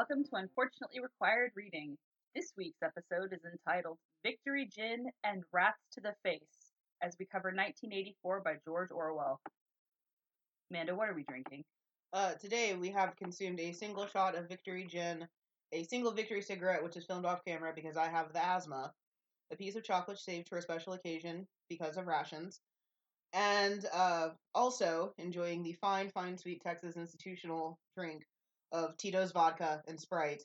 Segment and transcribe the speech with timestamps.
[0.00, 1.94] Welcome to Unfortunately Required Reading.
[2.34, 6.72] This week's episode is entitled Victory Gin and Rats to the Face
[7.02, 9.42] as we cover 1984 by George Orwell.
[10.70, 11.64] Amanda, what are we drinking?
[12.14, 15.28] Uh, today we have consumed a single shot of Victory Gin,
[15.72, 18.94] a single Victory cigarette, which is filmed off camera because I have the asthma,
[19.52, 22.60] a piece of chocolate saved for a special occasion because of rations,
[23.34, 28.22] and uh, also enjoying the fine, fine, sweet Texas institutional drink
[28.72, 30.42] of Tito's vodka and Sprite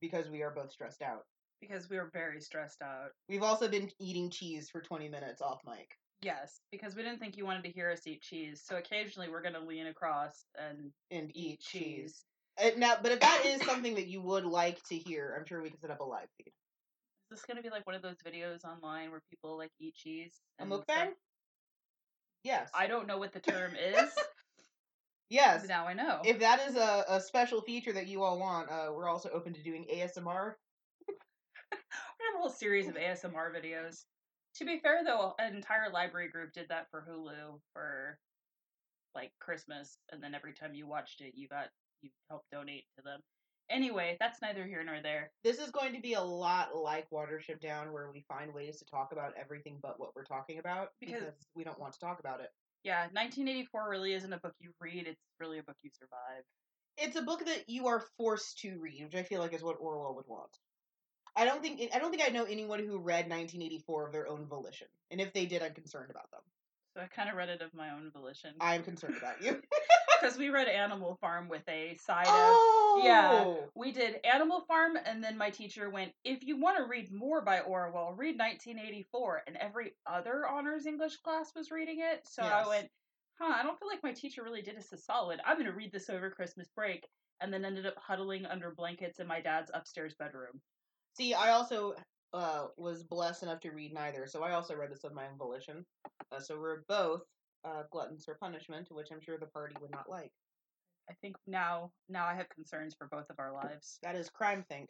[0.00, 1.24] because we are both stressed out.
[1.60, 3.10] Because we were very stressed out.
[3.28, 5.96] We've also been eating cheese for 20 minutes off mic.
[6.20, 9.42] Yes, because we didn't think you wanted to hear us eat cheese, so occasionally we're
[9.42, 11.82] going to lean across and and eat cheese.
[11.82, 12.24] cheese.
[12.62, 15.62] Uh, now, but if that is something that you would like to hear, I'm sure
[15.62, 16.52] we can set up a live feed.
[17.30, 19.94] Is this going to be like one of those videos online where people like eat
[19.94, 20.32] cheese?
[20.60, 21.10] A mukbang?
[22.42, 22.70] Yes.
[22.74, 24.10] I don't know what the term is.
[25.30, 25.66] Yes.
[25.68, 26.20] now I know.
[26.24, 29.52] If that is a, a special feature that you all want, uh, we're also open
[29.54, 30.54] to doing ASMR.
[31.72, 34.04] We have a whole series of ASMR videos.
[34.56, 38.18] To be fair, though, an entire library group did that for Hulu for
[39.14, 41.68] like Christmas, and then every time you watched it, you got
[42.02, 43.20] you helped donate to them.
[43.70, 45.30] Anyway, that's neither here nor there.
[45.42, 48.84] This is going to be a lot like Watership Down, where we find ways to
[48.84, 52.20] talk about everything but what we're talking about Because- because we don't want to talk
[52.20, 52.50] about it.
[52.84, 56.44] Yeah, 1984 really isn't a book you read; it's really a book you survive.
[56.98, 59.80] It's a book that you are forced to read, which I feel like is what
[59.80, 60.50] Orwell would want.
[61.34, 64.46] I don't think I don't think I know anyone who read 1984 of their own
[64.46, 66.42] volition, and if they did, I'm concerned about them.
[66.94, 69.60] So I kind of read it of my own volition I'm concerned about you.
[70.24, 73.54] because we read Animal Farm with a side of oh, Yeah.
[73.74, 77.42] We did Animal Farm, and then my teacher went, If you want to read more
[77.42, 79.42] by Orwell, read 1984.
[79.46, 82.22] And every other honors English class was reading it.
[82.24, 82.88] So I went,
[83.38, 85.40] Huh, I don't feel like my teacher really did us a solid.
[85.44, 87.06] I'm going to read this over Christmas break.
[87.40, 90.60] And then ended up huddling under blankets in my dad's upstairs bedroom.
[91.16, 91.94] See, I also
[92.34, 95.38] uh, was blessed enough to read neither, so I also read this of my own
[95.38, 95.84] volition.
[96.32, 97.22] Uh, so we're both
[97.64, 100.32] uh, gluttons for punishment, which I'm sure the party would not like.
[101.08, 103.98] I think now now I have concerns for both of our lives.
[104.02, 104.88] That is crime think.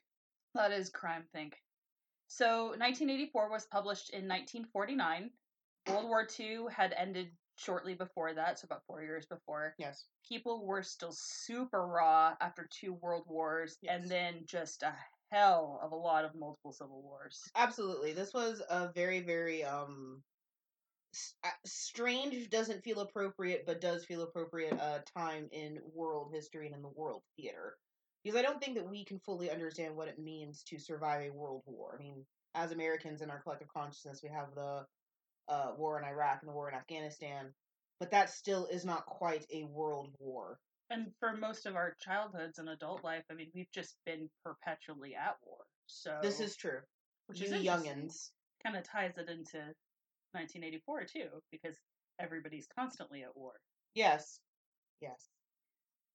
[0.54, 1.54] That is crime think.
[2.28, 5.30] So 1984 was published in 1949.
[5.88, 9.74] World War II had ended shortly before that, so about four years before.
[9.78, 10.06] Yes.
[10.26, 14.00] People were still super raw after two world wars, Yes.
[14.00, 14.94] and then just a
[15.30, 17.40] hell of a lot of multiple civil wars.
[17.54, 18.12] Absolutely.
[18.12, 20.22] This was a very, very um
[21.44, 26.74] uh, strange doesn't feel appropriate but does feel appropriate uh time in world history and
[26.74, 27.76] in the world theater.
[28.22, 31.30] Because I don't think that we can fully understand what it means to survive a
[31.30, 31.94] world war.
[31.94, 32.24] I mean,
[32.54, 34.86] as Americans in our collective consciousness, we have the
[35.48, 37.52] uh, war in Iraq and the war in Afghanistan,
[38.00, 40.58] but that still is not quite a world war.
[40.90, 45.14] And for most of our childhoods and adult life, I mean, we've just been perpetually
[45.14, 45.58] at war.
[45.86, 46.80] So This is true.
[47.26, 48.30] which You is youngins.
[48.62, 49.58] kind of ties it into
[50.32, 51.76] 1984 too, because
[52.18, 53.52] everybody's constantly at war.
[53.94, 54.40] Yes.
[55.00, 55.28] Yes.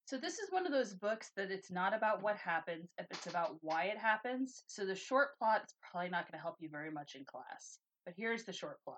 [0.06, 3.26] So this is one of those books that it's not about what happens, if it's
[3.26, 4.62] about why it happens.
[4.66, 7.78] So the short plot is probably not going to help you very much in class.
[8.04, 8.96] But here's the short plot.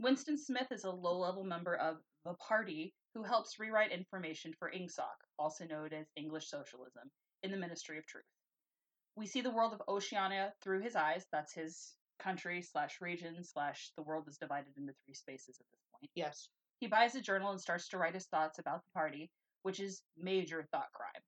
[0.00, 5.16] Winston Smith is a low-level member of the party who helps rewrite information for INGSOC,
[5.38, 7.10] also known as English Socialism,
[7.42, 8.24] in the Ministry of Truth.
[9.16, 11.26] We see the world of Oceania through his eyes.
[11.32, 15.80] That's his country slash region slash the world is divided into three spaces at this
[15.92, 16.10] point.
[16.14, 16.48] Yes.
[16.78, 19.32] He buys a journal and starts to write his thoughts about the party,
[19.62, 21.22] which is major thought crime.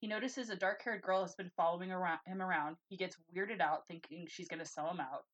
[0.00, 2.76] He notices a dark haired girl has been following around, him around.
[2.90, 5.24] He gets weirded out, thinking she's going to sell him out.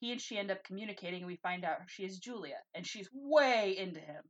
[0.00, 3.08] He and she end up communicating, and we find out she is Julia, and she's
[3.12, 4.22] way into him.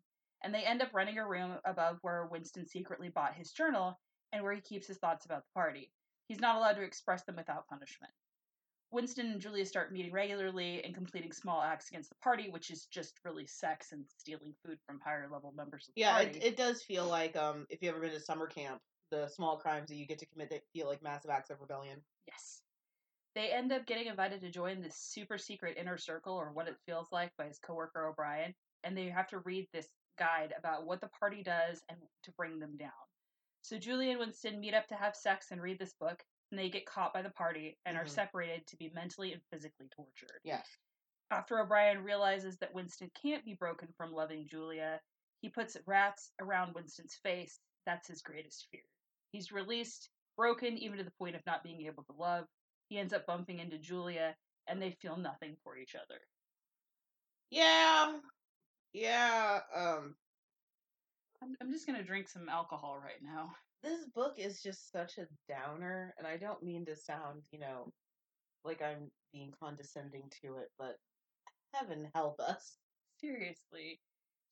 [0.43, 3.99] And they end up renting a room above where Winston secretly bought his journal
[4.33, 5.93] and where he keeps his thoughts about the party.
[6.29, 8.13] He's not allowed to express them without punishment.
[8.93, 12.87] Winston and Julia start meeting regularly and completing small acts against the party, which is
[12.87, 16.39] just really sex and stealing food from higher level members of the Yeah, party.
[16.39, 18.81] it, it does feel like um if you've ever been to summer camp,
[19.11, 22.01] the small crimes that you get to commit that feel like massive acts of rebellion.
[22.27, 22.63] Yes.
[23.37, 26.77] They end up getting invited to join this super secret inner circle, or what it
[26.87, 29.87] feels like, by his coworker O'Brien, and they have to read this
[30.19, 32.91] guide about what the party does and to bring them down.
[33.61, 36.71] So Julie and Winston meet up to have sex and read this book, and they
[36.71, 38.11] get caught by the party and are Mhm.
[38.11, 40.41] separated to be mentally and physically tortured.
[40.43, 40.67] Yes.
[41.31, 45.03] After O'Brien realizes that Winston can't be broken from loving Julia,
[45.43, 47.61] he puts rats around Winston's face.
[47.85, 48.89] That's his greatest fear.
[49.33, 52.49] He's released, broken even to the point of not being able to love.
[52.89, 54.37] He ends up bumping into Julia,
[54.69, 56.21] and they feel nothing for each other.
[57.51, 58.19] Yeah.
[58.93, 59.61] Yeah.
[59.75, 60.15] Um
[61.43, 63.53] I'm, I'm just gonna drink some alcohol right now.
[63.83, 67.93] this book is just such a downer, and I don't mean to sound, you know,
[68.65, 70.97] like I'm being condescending to it, but
[71.73, 72.79] heaven help us.
[73.21, 74.01] Seriously.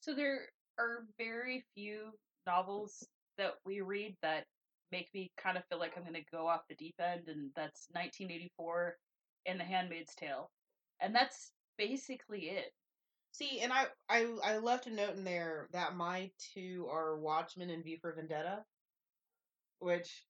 [0.01, 0.43] So there
[0.79, 2.13] are very few
[2.47, 3.07] novels
[3.39, 4.45] that we read that
[4.95, 7.51] make me kind of feel like I'm going to go off the deep end, and
[7.57, 8.97] that's 1984
[9.47, 10.53] and The Handmaid's Tale.
[11.01, 12.73] And that's basically it.
[13.33, 17.71] See, and I, I I left a note in there that my two are Watchmen
[17.71, 18.63] and V for Vendetta,
[19.81, 20.25] which,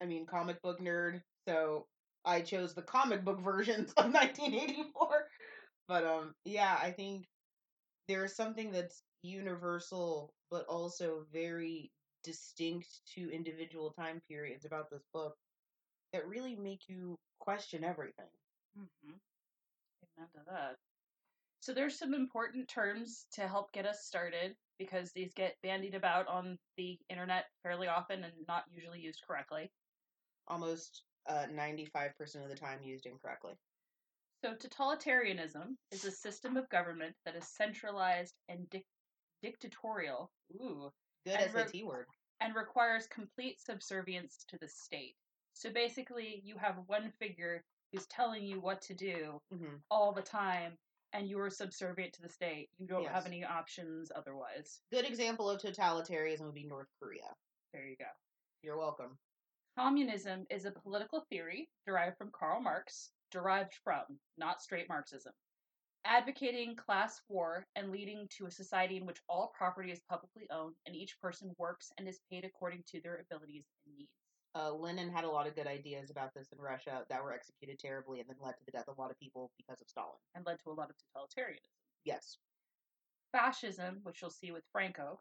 [0.00, 1.86] I mean, comic book nerd, so
[2.24, 5.24] I chose the comic book versions of 1984.
[5.88, 7.26] But um, yeah, I think
[8.06, 11.90] there's something that's universal, but also very
[12.24, 15.36] distinct to individual time periods about this book
[16.12, 18.26] that really make you question everything.
[18.78, 19.12] Mm-hmm.
[20.18, 20.76] Amen to that.
[21.60, 26.28] So there's some important terms to help get us started because these get bandied about
[26.28, 29.70] on the internet fairly often and not usually used correctly.
[30.46, 32.10] Almost uh, 95%
[32.42, 33.54] of the time used incorrectly.
[34.44, 38.84] So totalitarianism is a system of government that is centralized and dic-
[39.42, 40.30] dictatorial.
[40.60, 40.90] Ooh.
[41.24, 42.06] Good as re- a T word.
[42.40, 45.16] and requires complete subservience to the state.
[45.54, 47.62] So basically, you have one figure
[47.92, 50.72] who's telling you what to do hmm all the time,
[51.12, 52.68] and you are subservient to the state.
[52.78, 54.80] You don't have any options otherwise.
[54.90, 57.32] Good example of totalitarianism would be North Korea.
[57.72, 58.06] There you go.
[58.62, 59.16] You're welcome.
[59.78, 64.02] Communism is a political theory derived from Karl Marx, derived from,
[64.38, 65.32] not straight Marxism,
[66.04, 70.74] advocating class war and leading to a society in which all property is publicly owned
[70.86, 74.10] and each person works and is paid according to their abilities and needs.
[74.56, 77.78] Uh, Lenin had a lot of good ideas about this in Russia that were executed
[77.78, 80.18] terribly and then led to the death of a lot of people because of Stalin.
[80.34, 81.72] and led to a lot of totalitarianism.
[82.04, 82.38] Yes.
[83.32, 85.20] Fascism, which you'll see with Franco,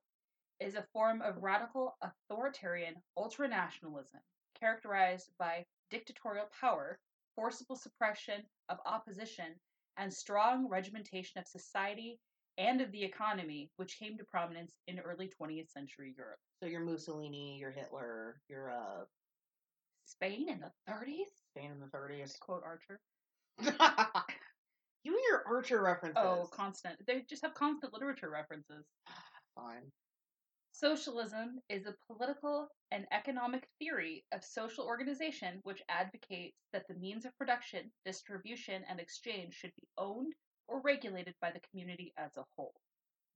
[0.59, 4.21] is a form of radical authoritarian ultranationalism
[4.59, 6.99] characterized by dictatorial power,
[7.35, 9.55] forcible suppression of opposition,
[9.97, 12.19] and strong regimentation of society
[12.57, 16.39] and of the economy, which came to prominence in early 20th century Europe.
[16.61, 19.05] So you're Mussolini, you're Hitler, you're uh,
[20.05, 21.31] Spain in the 30s?
[21.51, 22.39] Spain in the 30s.
[22.39, 22.99] Quote Archer.
[25.03, 26.23] you and your Archer references.
[26.23, 26.97] Oh, constant.
[27.07, 28.85] They just have constant literature references.
[29.55, 29.91] fine.
[30.83, 37.23] Socialism is a political and economic theory of social organization which advocates that the means
[37.23, 40.33] of production, distribution, and exchange should be owned
[40.67, 42.73] or regulated by the community as a whole,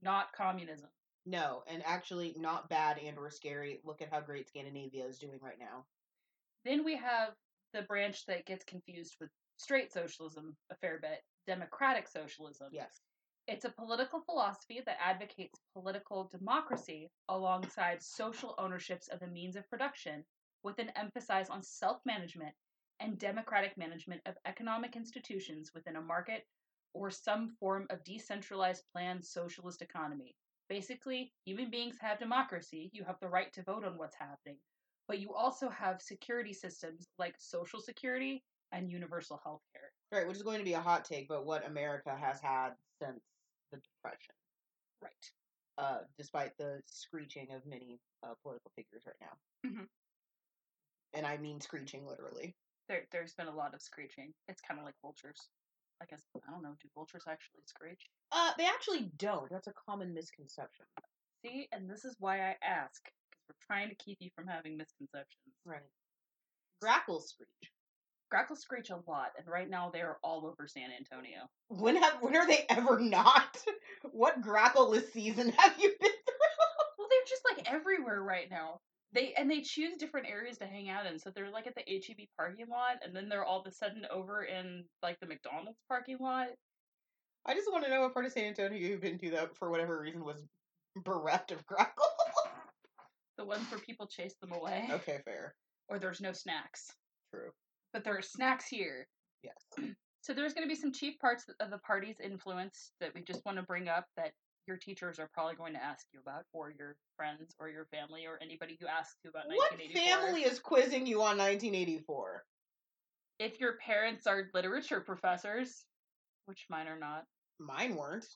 [0.01, 0.89] not communism.
[1.25, 3.79] No, and actually not bad and or scary.
[3.85, 5.85] Look at how great Scandinavia is doing right now.
[6.65, 7.29] Then we have
[7.73, 12.67] the branch that gets confused with straight socialism a fair bit democratic socialism.
[12.73, 12.99] Yes.
[13.47, 19.69] It's a political philosophy that advocates political democracy alongside social ownerships of the means of
[19.69, 20.25] production,
[20.63, 22.53] with an emphasis on self management
[22.99, 26.45] and democratic management of economic institutions within a market
[26.94, 30.35] or some form of decentralized planned socialist economy.
[30.67, 34.57] Basically, human beings have democracy, you have the right to vote on what's happening,
[35.07, 39.91] but you also have security systems like social security and universal health care.
[40.11, 43.21] Right, which is going to be a hot take, but what America has had since
[43.71, 44.36] the Depression,
[45.02, 45.31] Right.
[45.78, 49.38] uh, despite the screeching of many uh, political figures right now.
[49.69, 49.88] Mhm.
[51.14, 52.56] And I mean screeching literally.
[52.88, 54.33] There, there's been a lot of screeching.
[54.47, 55.50] It's kind of like vultures.
[56.02, 56.76] I guess I don't know.
[56.81, 58.09] Do vultures actually screech?
[58.31, 59.50] Uh, they actually don't.
[59.50, 60.86] That's a common misconception.
[61.44, 64.78] See, and this is why I ask because we're trying to keep you from having
[64.78, 65.56] misconceptions.
[65.66, 65.90] Right.
[66.83, 67.71] Grackles screech.
[68.33, 71.47] Grackles screech a lot, and right now they are all over San Antonio.
[71.69, 73.57] When have when are they ever not?
[74.11, 76.35] What grackleless season have you been through?
[76.97, 78.79] Well, they're just like everywhere right now.
[79.13, 81.17] They and they choose different areas to hang out in.
[81.19, 84.05] So they're like at the HEB parking lot, and then they're all of a sudden
[84.11, 86.47] over in like the McDonald's parking lot.
[87.45, 89.71] I just want to know what part of San Antonio you've been to that for
[89.71, 90.43] whatever reason was
[91.03, 92.05] bereft of grackle.
[93.37, 95.53] The ones where people chase them away, okay, fair.
[95.89, 96.91] or there's no snacks.
[97.33, 97.51] True.
[97.97, 99.07] But there are snacks here.
[99.42, 99.89] Yes.
[100.21, 103.44] So there's going to be some chief parts of the party's influence that we just
[103.44, 104.33] want to bring up that
[104.68, 108.27] your teachers are probably going to ask you about, or your friends, or your family,
[108.27, 110.27] or anybody who asks you about What 1984.
[110.27, 112.44] family is quizzing you on 1984?
[113.39, 115.85] If your parents are literature professors,
[116.45, 117.23] which mine are not,
[117.59, 118.27] Mine weren't.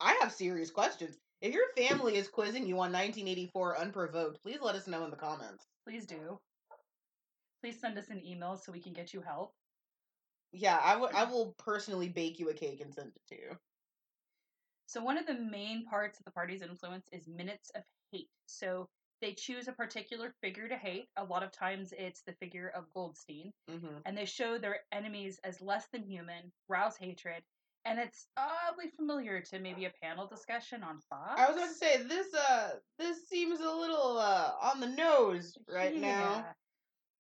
[0.00, 1.18] I have serious questions.
[1.42, 5.16] If your family is quizzing you on 1984 unprovoked, please let us know in the
[5.16, 5.66] comments.
[5.86, 6.38] please do.
[7.62, 9.54] Please send us an email so we can get you help.
[10.52, 11.10] Yeah, I will.
[11.14, 13.56] I will personally bake you a cake and send it to you.
[14.86, 18.28] So one of the main parts of the party's influence is minutes of hate.
[18.46, 18.88] So
[19.20, 21.06] they choose a particular figure to hate.
[21.16, 25.38] A lot of times it's the figure of Goldstein, hmm and they show their enemies
[25.44, 27.42] as less than human, rouse hatred,
[27.84, 31.40] and it's oddly familiar to maybe a panel discussion on Fox.
[31.40, 32.34] I was going to say this.
[32.34, 36.44] Uh, this seems a little uh on the nose right now.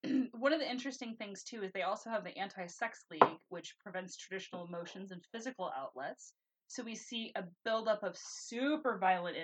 [0.31, 4.17] One of the interesting things too is they also have the anti-sex league, which prevents
[4.17, 6.33] traditional emotions and physical outlets.
[6.67, 9.35] So we see a buildup of super violent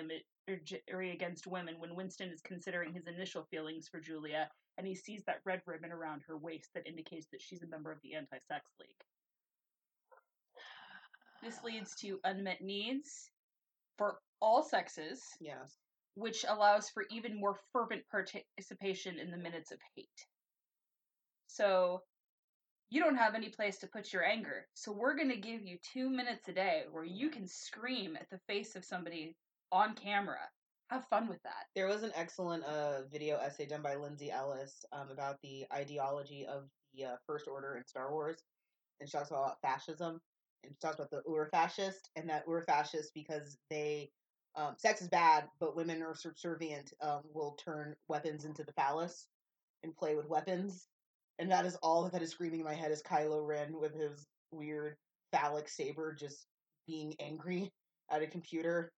[0.48, 4.48] imagery against women when Winston is considering his initial feelings for Julia,
[4.78, 7.92] and he sees that red ribbon around her waist that indicates that she's a member
[7.92, 9.04] of the anti-sex league.
[11.42, 13.30] This leads to unmet needs
[13.96, 15.76] for all sexes, Yes.
[16.14, 20.26] which allows for even more fervent participation in the minutes of hate.
[21.48, 22.02] So,
[22.90, 25.76] you don't have any place to put your anger, so we're going to give you
[25.92, 29.36] two minutes a day where you can scream at the face of somebody
[29.70, 30.48] on camera.
[30.88, 31.66] Have fun with that.
[31.74, 36.46] There was an excellent uh, video essay done by Lindsay Ellis um, about the ideology
[36.46, 36.64] of
[36.94, 38.42] the uh, First Order in Star Wars,
[39.00, 40.18] and she talks about fascism,
[40.64, 44.10] and she talks about the Ur-fascist, and that Ur-fascist because they
[44.56, 49.26] um, sex is bad, but women are subservient, um, will turn weapons into the phallus
[49.84, 50.88] and play with weapons,
[51.38, 54.26] and that is all that is screaming in my head is Kylo Ren with his
[54.52, 54.96] weird
[55.32, 56.46] phallic saber just
[56.86, 57.70] being angry
[58.10, 58.90] at a computer.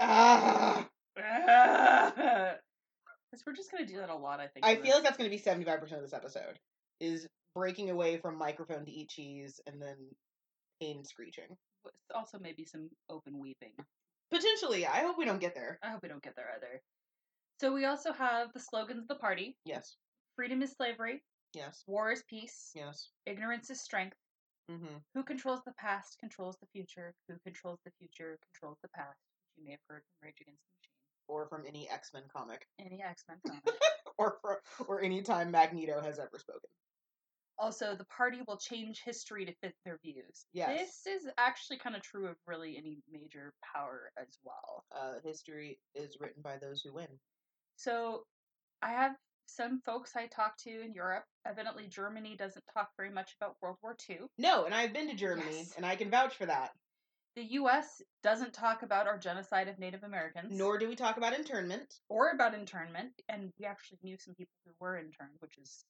[0.00, 0.88] Ah!
[3.46, 4.64] We're just to do that a lot, I think.
[4.64, 4.94] I feel this.
[4.94, 6.58] like that's going to be seventy five percent of this episode
[7.00, 9.96] is breaking away from microphone to eat cheese and then
[10.80, 11.56] pain screeching.
[12.14, 13.72] also maybe some open weeping.
[14.30, 15.78] Potentially, I hope we don't get there.
[15.82, 16.80] I hope we don't get there either.
[17.60, 19.96] So we also have the slogans of the party Yes,
[20.36, 21.22] freedom is slavery,
[21.54, 23.10] yes, war is peace, yes.
[23.26, 24.16] ignorance is strength.
[24.70, 24.96] Mm-hmm.
[25.14, 27.14] Who controls the past controls the future.
[27.28, 30.62] Who controls the future controls the past, which you may have heard from Rage Against
[30.62, 30.94] the Machine.
[31.28, 33.62] Or from any X Men comic, Any X Men comic.
[34.18, 36.70] or for, or any time Magneto has ever spoken.
[37.58, 40.46] also, the party will change history to fit their views.
[40.54, 40.78] Yes.
[41.04, 44.84] This is actually kind of true of really any major power as well.
[44.98, 47.08] Uh, history is written by those who win.
[47.76, 48.24] So,
[48.82, 49.12] I have
[49.46, 51.24] some folks I talk to in Europe.
[51.46, 54.20] Evidently, Germany doesn't talk very much about World War II.
[54.38, 55.74] No, and I've been to Germany, Yes.
[55.76, 56.70] and I can vouch for that.
[57.36, 58.00] The U.S.
[58.22, 61.98] doesn't talk about our genocide of Native Americans, Nor do we talk about internment.
[62.08, 63.12] or about internment.
[63.28, 65.84] And we actually knew some people who were interned, which is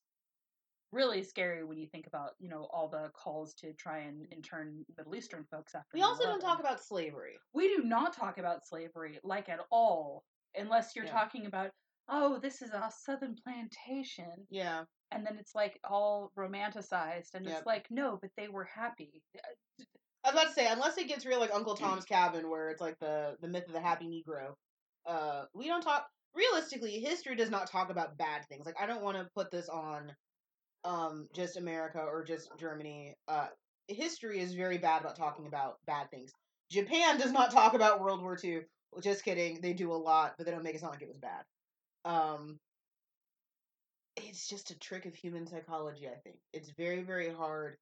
[0.91, 4.85] really scary when you think about you know all the calls to try and intern
[4.97, 5.89] Middle Eastern folks after.
[5.93, 7.35] We also don't talk about slavery.
[7.53, 11.11] We do not talk about slavery like at all, unless you're Yeah.
[11.13, 11.73] talking about
[12.09, 17.57] oh this is a southern plantation, Yeah, and then it's like all romanticized, and Yep.
[17.59, 19.23] it's like no, but they were happy.
[20.25, 22.81] I was about to say, unless it gets real like Uncle Tom's Cabin, where it's
[22.81, 24.55] like the the myth of the happy Negro.
[25.07, 26.07] Uh, we don't talk.
[26.35, 28.67] Realistically, history does not talk about bad things.
[28.67, 30.13] Like I don't want to put this on,
[30.85, 33.15] um, just America or just Germany.
[33.29, 33.49] Uh,
[33.89, 36.33] history is very bad about talking about bad things.
[36.71, 38.61] Japan does not talk about World War II.
[38.91, 39.61] Well, just kidding.
[39.61, 41.45] They do a lot, but they don't make it sound like it was bad.
[42.05, 42.59] Um,
[44.17, 46.09] it's just a trick of human psychology.
[46.09, 47.77] I think it's very very hard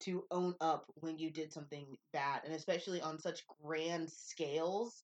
[0.00, 5.02] to own up when you did something bad, and especially on such grand scales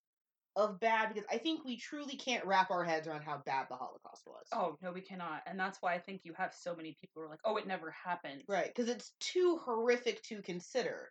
[0.56, 3.76] of bad, because I think we truly can't wrap our heads around how bad the
[3.76, 4.46] Holocaust was.
[4.52, 7.22] Oh no, we cannot, and that's why I think you have so many people who
[7.22, 8.42] are like, oh, it never happened.
[8.48, 11.10] Right, because it's too horrific to consider.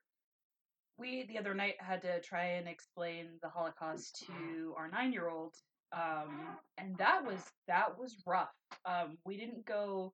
[0.98, 5.30] we the other night had to try and explain the Holocaust to our nine year
[5.30, 5.56] old,
[5.92, 8.54] um, and that was that was rough.
[8.86, 10.14] Um, we didn't go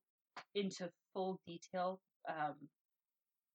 [0.53, 1.99] into full detail.
[2.29, 2.55] Um,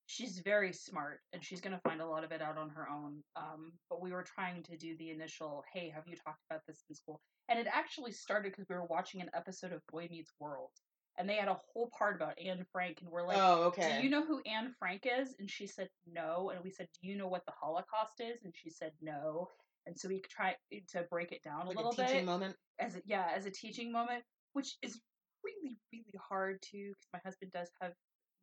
[0.05, 2.87] she's very smart, and she's going to find a lot of it out on her
[2.89, 3.23] own.
[3.35, 6.83] Um, but we were trying to do the initial, "Hey, have you talked about this
[6.89, 10.31] in school?" And it actually started because we were watching an episode of Boy Meets
[10.39, 10.71] World,
[11.17, 13.97] and they had a whole part about Anne Frank, and we're like, oh, okay.
[13.97, 15.35] do you know who Anne Frank is?
[15.39, 16.51] And she said no.
[16.53, 18.43] And we said, do you know what the Holocaust is?
[18.43, 19.47] And she said no.
[19.87, 22.55] And so we try to break it down like a little teaching bit moment?
[22.79, 24.23] as a, yeah, as a teaching moment,
[24.53, 24.99] which is
[25.43, 27.93] really really hard to because my husband does have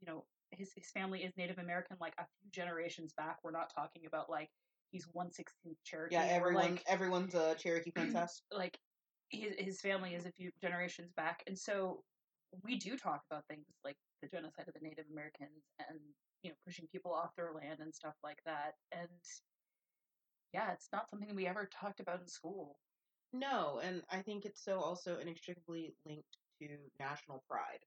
[0.01, 3.39] you know his his family is Native American like a few generations back.
[3.43, 4.49] We're not talking about like
[4.91, 6.15] he's one sixteenth Cherokee.
[6.15, 8.43] Yeah, everyone, like everyone's a Cherokee princess.
[8.53, 8.79] like
[9.31, 12.03] his his family is a few generations back, and so
[12.65, 15.99] we do talk about things like the genocide of the Native Americans and
[16.43, 18.75] you know pushing people off their land and stuff like that.
[18.93, 19.09] And
[20.53, 22.79] yeah, it's not something we ever talked about in school.
[23.33, 27.81] No, and I think it's so also inextricably linked to national pride.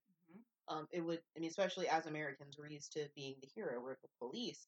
[0.68, 3.82] Um, it would, I mean, especially as Americans, we're used to being the hero.
[3.82, 4.68] We're the police.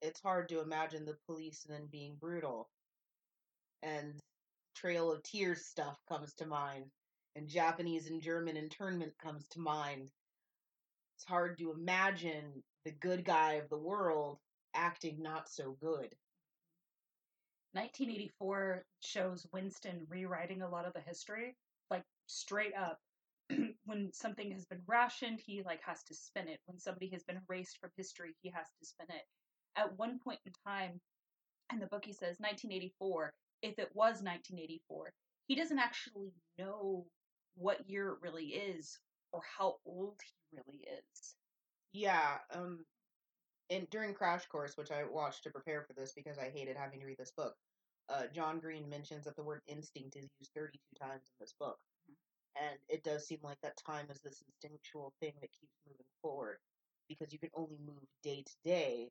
[0.00, 2.68] It's hard to imagine the police then being brutal,
[3.82, 4.14] and
[4.74, 6.84] Trail of Tears stuff comes to mind,
[7.34, 10.10] and Japanese and German internment comes to mind.
[11.16, 14.38] It's hard to imagine the good guy of the world
[14.74, 16.14] acting not so good.
[17.76, 21.54] 1984 shows Winston rewriting a lot of the history,
[21.90, 22.98] like straight up.
[23.84, 26.58] when something has been rationed, he like has to spin it.
[26.66, 29.22] When somebody has been erased from history, he has to spin it.
[29.76, 31.00] At one point in time,
[31.72, 33.32] in the book, he says 1984.
[33.62, 35.12] If it was 1984,
[35.46, 37.06] he doesn't actually know
[37.56, 38.98] what year it really is
[39.32, 41.34] or how old he really is.
[41.92, 42.84] Yeah, um,
[43.70, 47.00] and during Crash Course, which I watched to prepare for this because I hated having
[47.00, 47.54] to read this book,
[48.08, 51.78] uh, John Green mentions that the word instinct is used 32 times in this book.
[52.10, 52.66] Mm-hmm.
[52.66, 56.58] And it does seem like that time is this instinctual thing that keeps moving forward
[57.08, 59.10] because you can only move day to day,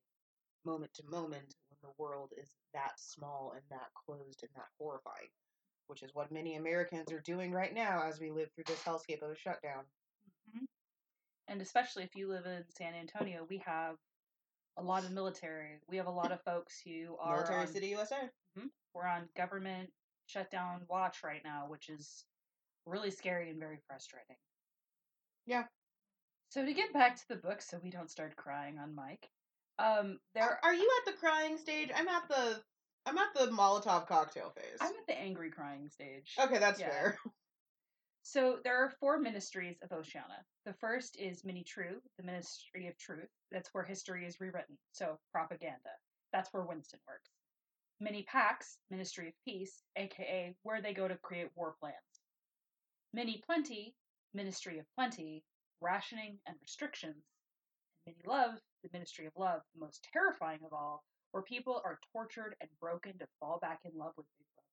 [0.65, 5.29] moment to moment, when the world is that small and that closed and that horrifying,
[5.87, 9.21] which is what many Americans are doing right now as we live through this hellscape
[9.21, 9.83] of a shutdown.
[10.49, 10.65] Mm-hmm.
[11.47, 13.95] And especially if you live in San Antonio, we have
[14.77, 15.79] a lot of military.
[15.87, 18.29] We have a lot of folks who are Military on, City, USA.
[18.93, 19.89] We're on government
[20.27, 22.23] shutdown watch right now, which is
[22.85, 24.37] really scary and very frustrating.
[25.45, 25.63] Yeah.
[26.49, 29.29] So to get back to the book, so we don't start crying on mic.
[29.77, 31.89] Um, there Are, are you at the crying stage?
[31.93, 32.63] I'm at the
[33.05, 34.77] I'm at the Molotov cocktail phase.
[34.81, 36.33] I'm at the angry crying stage.
[36.39, 36.89] okay, that's Yeah.
[36.89, 37.17] fair.
[38.27, 40.43] So there are four ministries of Oceania.
[40.65, 43.29] The first is Mini True, the Ministry of Truth.
[43.51, 44.79] That's where history is rewritten.
[44.93, 45.91] So propaganda.
[46.33, 47.29] That's where Winston works.
[47.99, 51.95] Mini Pax, Ministry of Peace, aka where they go to create war plans.
[53.13, 53.95] Mini Plenty,
[54.33, 55.43] Ministry of Plenty,
[55.81, 57.23] rationing and restrictions.
[58.05, 61.99] And Mini Love, the Ministry of Love, the most terrifying of all, where people are
[62.11, 64.67] tortured and broken to fall back in love with Big Brother.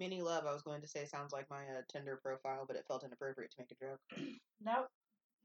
[0.00, 2.84] Mini Love, I was going to say, sounds like my uh, Tinder profile, but it
[2.86, 4.00] felt inappropriate to make a joke.
[4.60, 4.86] now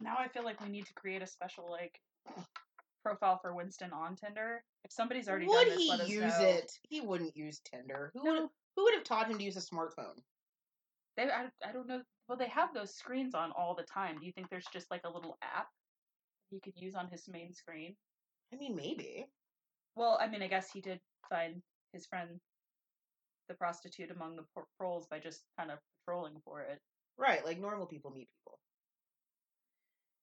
[0.01, 1.99] now I feel like we need to create a special like
[3.03, 4.63] profile for Winston on Tinder.
[4.83, 6.45] If somebody's already would done this, he let us use know.
[6.45, 6.71] it?
[6.89, 8.11] He wouldn't use Tinder.
[8.13, 10.21] Who would who would have taught him to use a smartphone?
[11.17, 12.01] they I, I don't know.
[12.27, 14.17] Well, they have those screens on all the time.
[14.19, 15.67] Do you think there's just like a little app
[16.49, 17.95] he could use on his main screen?
[18.53, 19.27] I mean, maybe.
[19.95, 21.61] Well, I mean, I guess he did find
[21.93, 22.39] his friend,
[23.49, 24.43] the prostitute among the
[24.77, 26.79] trolls, by just kind of patrolling for it.
[27.17, 28.59] Right, like normal people meet people.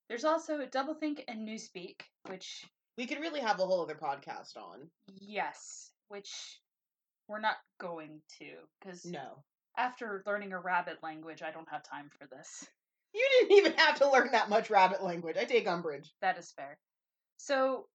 [0.09, 2.65] There's also Doublethink and Newspeak, which
[2.97, 4.91] We could really have a whole other podcast on.
[5.21, 6.61] yes, which
[7.29, 9.45] we're not going to because No.
[9.77, 12.67] after learning a rabbit language, I don't have time for this.
[13.15, 15.37] You didn't even have to learn that much rabbit language.
[15.39, 16.13] I take umbrage.
[16.21, 16.79] That is fair.
[17.39, 17.87] So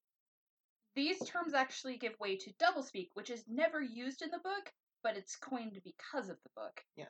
[0.96, 4.72] these terms actually give way to doublespeak, which is never used in the book,
[5.04, 6.82] but it's coined because of the book.
[6.96, 7.10] Yes.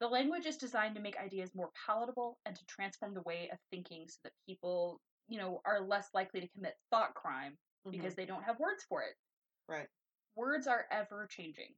[0.00, 3.58] The language is designed to make ideas more palatable and to transform the way of
[3.70, 7.56] thinking so that people, you know, are less likely to commit thought crime
[7.90, 9.14] because they don't have words for it.
[9.70, 9.80] Mm-hmm.
[9.80, 9.88] Right.
[10.36, 11.74] Words are ever changing.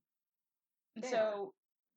[0.96, 1.54] And They so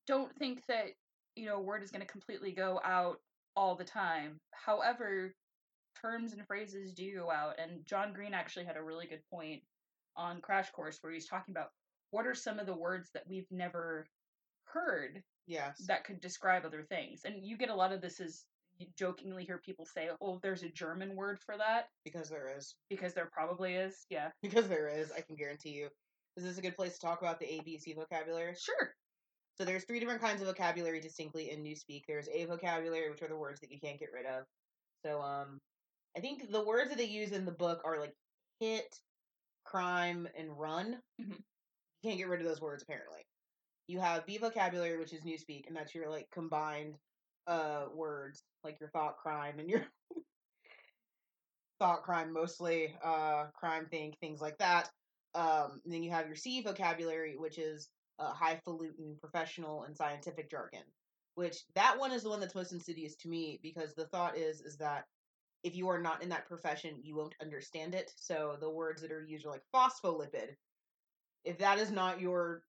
[0.08, 0.88] don't think that,
[1.36, 3.18] you know, a word is going to completely go out
[3.56, 4.40] all the time.
[4.52, 5.34] However,
[6.02, 7.56] terms and phrases do go out.
[7.60, 9.62] And John Green actually had a really good point
[10.16, 11.70] on Crash Course where he's talking about
[12.12, 14.06] what are some of the words that we've never
[14.74, 15.78] heard Yes.
[15.88, 17.22] that could describe other things.
[17.26, 18.46] And you get a lot of this is
[18.80, 22.76] you jokingly hear people say, "Oh, there's a German word for that," because there is.
[22.90, 24.06] because there probably is.
[24.10, 25.90] Yeah, Because there is, I can guarantee you.
[26.36, 28.56] Is this a good place to talk about the ABC vocabulary?
[28.56, 28.96] sure.
[29.60, 32.02] So there's three different kinds of vocabulary distinctly in Newspeak.
[32.08, 34.46] There's A vocabulary, which are the words that you can't get rid of.
[35.06, 35.60] So um
[36.18, 38.14] I think the words that they use in the book are like
[38.60, 38.88] hit,
[39.66, 41.02] crime, and run.
[41.22, 41.38] Mhm.
[42.02, 43.24] You can't get rid of those words apparently.
[43.88, 46.96] You have B vocabulary, which is Newspeak, and that's your like combined
[47.48, 49.86] uh words, like your thought crime and your
[51.80, 54.90] thought crime mostly, uh crime think, things like that.
[55.36, 60.84] Um then you have your C vocabulary, which is uh, highfalutin professional and scientific jargon
[61.36, 64.62] which that one is the one that's most insidious to me because the thought is
[64.62, 65.06] is that
[65.64, 69.12] if you are not in that profession you won't understand it so the words that
[69.12, 70.56] are used are like phospholipid
[71.44, 72.64] if that is not your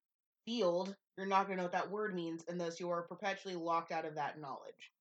[0.45, 3.55] field you're not going to know what that word means and thus you are perpetually
[3.55, 4.91] locked out of that knowledge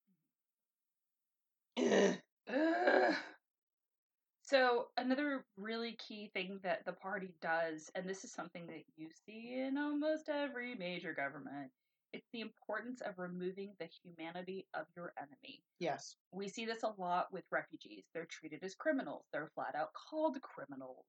[4.44, 9.08] So another really key thing that the party does, and this is something that you
[9.26, 11.70] see in almost every major government,
[12.12, 15.62] it's the importance of removing the humanity of your enemy.
[15.80, 18.04] yes We see this a lot with refugees.
[18.12, 19.24] They're treated as criminals.
[19.32, 21.06] They're flat out called criminals.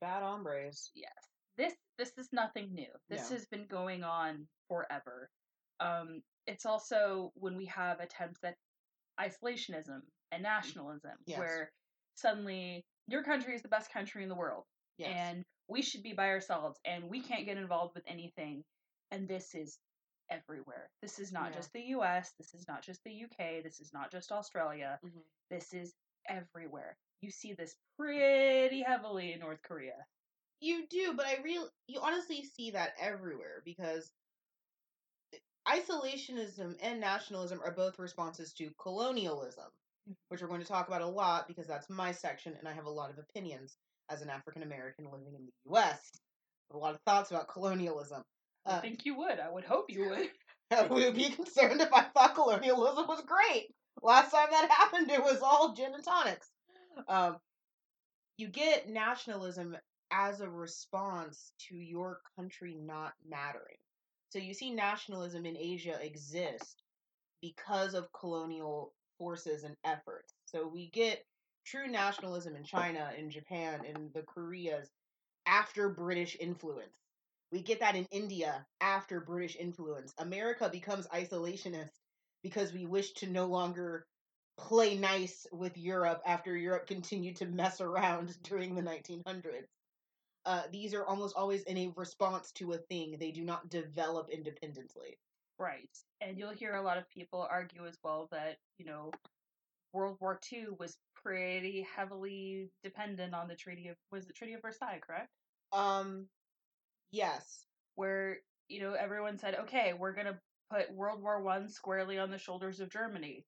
[0.00, 1.35] bad hombres Yes.
[1.56, 2.92] This this is nothing new.
[3.08, 3.36] This No.
[3.36, 5.30] has been going on forever.
[5.80, 8.56] Um, it's also when we have attempts at
[9.18, 10.00] isolationism
[10.32, 11.38] and nationalism, Yes.
[11.38, 11.72] where
[12.14, 14.64] suddenly your country is the best country in the world,
[14.98, 15.14] Yes.
[15.14, 18.64] and we should be by ourselves, and we can't get involved with anything.
[19.10, 19.78] And this is
[20.28, 20.90] everywhere.
[21.00, 21.56] This is not Yeah.
[21.58, 22.32] just the U.S.
[22.38, 23.60] This is not just the U.K.
[23.62, 24.98] This is not just Australia.
[25.02, 25.24] Mhm.
[25.50, 25.94] This is
[26.26, 26.98] everywhere.
[27.20, 30.06] You see this pretty heavily in North Korea.
[30.60, 34.10] You do, but I real you honestly see that everywhere because
[35.68, 39.66] isolationism and nationalism are both responses to colonialism,
[40.28, 42.86] which we're going to talk about a lot because that's my section and I have
[42.86, 43.76] a lot of opinions
[44.08, 46.10] as an African American living in the US.
[46.72, 48.22] A lot of thoughts about colonialism.
[48.64, 49.38] I Uh, think you would.
[49.38, 50.30] I would hope you would.
[50.70, 53.68] I would be concerned if I thought colonialism was great.
[54.02, 56.50] Last time that happened, it was all gin and tonics.
[57.08, 57.36] Um,
[58.36, 59.76] you get nationalism
[60.10, 63.76] as a response to your country not mattering.
[64.30, 66.82] So you see nationalism in Asia exist
[67.40, 70.34] because of colonial forces and efforts.
[70.46, 71.24] So we get
[71.64, 74.88] true nationalism in China, in Japan, in the Koreas
[75.46, 76.96] after British influence.
[77.52, 80.12] We get that in India after British influence.
[80.18, 81.90] America becomes isolationist
[82.42, 84.06] because we wish to no longer
[84.58, 89.68] play nice with Europe after Europe continued to mess around during the 1900s.
[90.46, 93.16] Uh, these are almost always in a response to a thing.
[93.18, 95.18] They do not develop independently.
[95.58, 95.90] Right.
[96.20, 99.10] And you'll hear a lot of people argue as well that, you know,
[99.92, 104.62] World War II was pretty heavily dependent on the Treaty of was the Treaty of
[104.62, 105.30] Versailles, correct?
[105.72, 106.28] Um,
[107.10, 107.66] yes.
[107.96, 110.38] Where, you know, everyone said, Okay, we're gonna
[110.70, 113.44] put World War One squarely on the shoulders of Germany.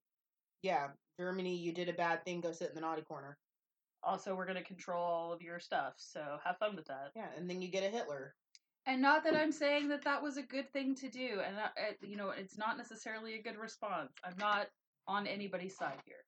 [0.63, 0.89] Yeah.
[1.19, 3.37] Germany, you did a bad thing, go sit in the naughty corner.
[4.03, 7.11] Also, we're gonna control all of your stuff, so have fun with that.
[7.15, 8.33] Yeah, and then you get a Hitler.
[8.85, 11.63] And not that I'm saying that that was a good thing to do, and I,
[11.77, 14.11] I- you know, it's not necessarily a good response.
[14.23, 14.67] I'm not
[15.07, 16.23] on anybody's side here.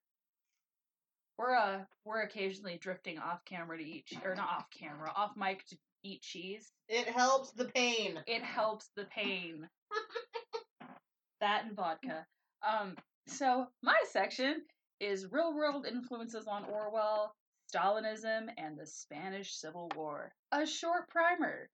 [1.37, 5.31] We're uh, we're occasionally drifting off camera to eat, che- or not off camera, off
[5.37, 6.71] mic to eat cheese.
[6.89, 8.19] It helps the pain.
[8.27, 9.67] It helps the pain.
[11.39, 12.25] that and vodka.
[12.67, 12.95] Um,
[13.27, 14.61] so my section
[14.99, 17.33] is real world influences on Orwell,
[17.71, 20.33] Stalinism, and the Spanish Civil War.
[20.51, 21.69] A short primer.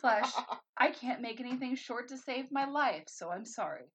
[0.00, 0.32] Slash,
[0.78, 3.90] I can't make anything short to save my life, so I'm sorry.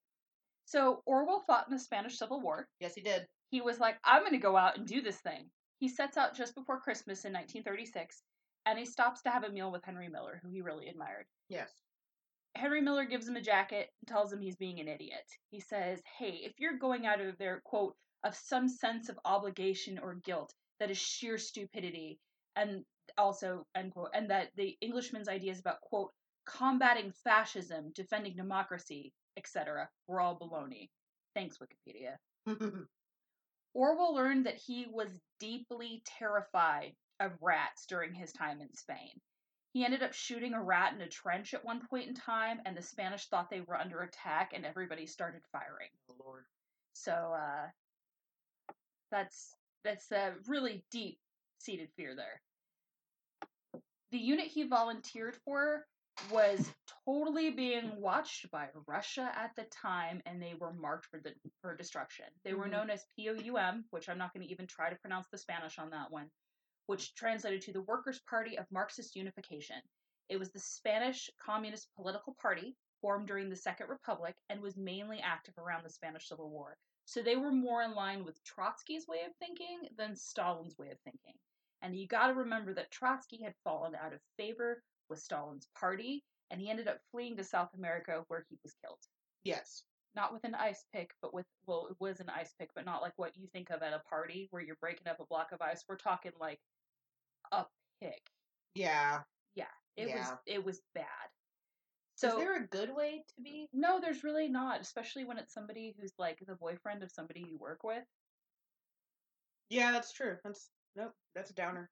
[0.66, 2.68] So Orwell fought in the Spanish Civil War.
[2.80, 3.26] yes, he did.
[3.50, 5.50] He was like, I'm going to go out and do this thing.
[5.80, 8.22] He sets out just before Christmas in 1936,
[8.66, 11.26] and he stops to have a meal with Henry Miller, who he really admired.
[11.48, 11.72] Yes.
[12.56, 15.26] Henry Miller gives him a jacket and tells him he's being an idiot.
[15.50, 19.98] He says, Hey, if you're going out of there, quote, of some sense of obligation
[19.98, 22.20] or guilt, that is sheer stupidity,
[22.56, 22.84] and
[23.18, 26.12] also, end quote, and that the Englishman's ideas about, quote,
[26.46, 30.90] combating fascism, defending democracy, etc., were all baloney.
[31.36, 32.16] Thanks, Wikipedia.
[33.74, 39.22] Orwell learned that he was deeply terrified of rats during his time in Spain.
[39.74, 42.76] He ended up shooting a rat in a trench at one point in time, and
[42.76, 45.90] the Spanish thought they were under attack, and everybody started firing.
[46.10, 46.46] oh, Lord.
[46.94, 47.68] So uh,
[49.12, 51.20] that's that's a really deep
[51.60, 52.42] seated fear there.
[54.12, 55.86] The unit he volunteered for
[56.32, 56.70] was
[57.06, 61.76] totally being watched by Russia at the time, and they were marked for the for
[61.76, 62.26] destruction.
[62.44, 62.72] They were Mhm.
[62.72, 65.92] known as POUM, which I'm not going to even try to pronounce the Spanish on
[65.92, 66.30] that one,
[66.88, 69.82] which translated to the Workers' Party of Marxist Unification.
[70.28, 75.22] It was the Spanish Communist political party formed during the Second Republic and was mainly
[75.22, 76.78] active around the Spanish Civil War.
[77.10, 81.00] So they were more in line with Trotsky's way of thinking than Stalin's way of
[81.00, 81.34] thinking.
[81.82, 86.24] And you got to remember that Trotsky had fallen out of favor with Stalin's party,
[86.52, 89.00] and he ended up fleeing to South America where he was killed.
[89.44, 89.82] Yes.
[90.16, 93.02] Not with an ice pick, but with, well, it was an ice pick, but not
[93.02, 95.64] like what you think of at a party where you're breaking up a block of
[95.64, 95.84] ice.
[95.90, 96.60] We're talking like
[97.52, 97.66] a
[98.04, 98.22] pick.
[98.76, 99.22] Yeah.
[99.56, 99.66] Yeah.
[99.98, 101.06] It was it was bad.
[102.28, 103.68] Is there a good way to be?
[103.74, 107.58] no, there's really not, especially when it's somebody who's like the boyfriend of somebody you
[107.58, 108.04] work with.
[109.70, 110.36] Yeah, that's true.
[110.44, 111.14] That's nope.
[111.36, 111.90] That's a downer.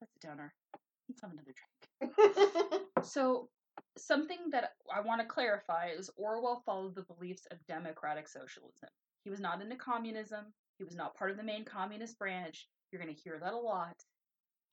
[0.00, 0.54] That's a downer.
[1.08, 1.54] Let's have another
[2.00, 2.82] drink.
[3.04, 3.50] So,
[3.98, 8.88] something that I want to clarify is Orwell followed the beliefs of democratic socialism.
[9.24, 10.46] He was not into communism.
[10.78, 12.66] He was not part of the main communist branch.
[12.90, 13.94] You're going to hear that a lot.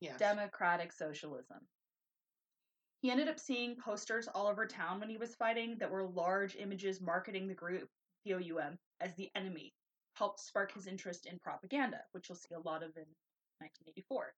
[0.00, 0.18] yes.
[0.18, 1.58] Democratic socialism.
[3.02, 6.54] He ended up seeing posters all over town when he was fighting that were large
[6.54, 7.88] images marketing the group,
[8.24, 9.74] POUM, as the enemy.
[10.14, 13.06] Helped spark his interest in propaganda, which you'll see a lot of in
[13.58, 14.32] 1984.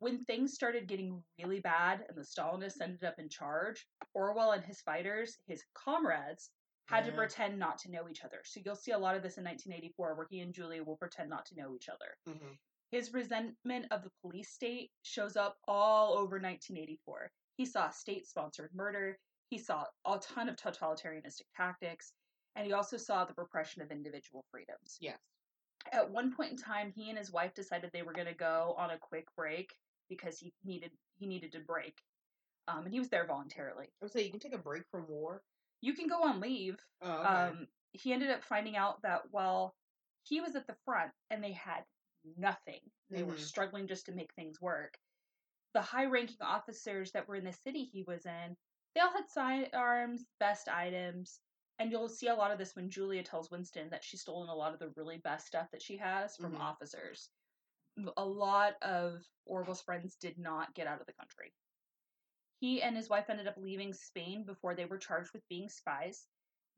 [0.00, 4.64] When things started getting really bad and the Stalinists ended up in charge, Orwell and
[4.64, 6.50] his fighters, his comrades,
[6.86, 8.40] had to pretend not to know each other.
[8.44, 11.30] So you'll see a lot of this in 1984 where he and Julia will pretend
[11.30, 12.16] not to know each other.
[12.26, 12.54] hmm
[12.90, 17.30] His resentment of the police state shows up all over 1984.
[17.58, 19.18] He saw state sponsored murder,
[19.50, 22.12] he saw a ton of totalitarianistic tactics,
[22.54, 24.96] and he also saw the repression of individual freedoms.
[25.00, 25.18] Yes.
[25.92, 28.74] At one point in time, he and his wife decided they were going to go
[28.78, 29.74] on a quick break
[30.08, 31.94] because he needed he needed to break.
[32.68, 33.86] Um, and he was there voluntarily.
[33.86, 35.42] I would say you can take a break from war.
[35.80, 37.26] You can go on leave, Oh, okay.
[37.28, 39.74] um, he ended up finding out that while
[40.22, 41.84] he was at the front and they had
[42.36, 43.38] nothing, they were Mhm.
[43.38, 44.96] struggling just to make things work.
[45.74, 48.56] The high ranking officers that were in the city he was in,
[48.94, 51.40] they all had sidearms, best items,
[51.78, 54.54] and you'll see a lot of this when Julia tells Winston that she's stolen a
[54.54, 56.60] lot of the really best stuff that she has from Mhm.
[56.60, 57.30] officers.
[58.16, 61.54] A lot of Orwell's friends did not get out of the country.
[62.60, 66.28] He and his wife ended up leaving Spain before they were charged with being spies.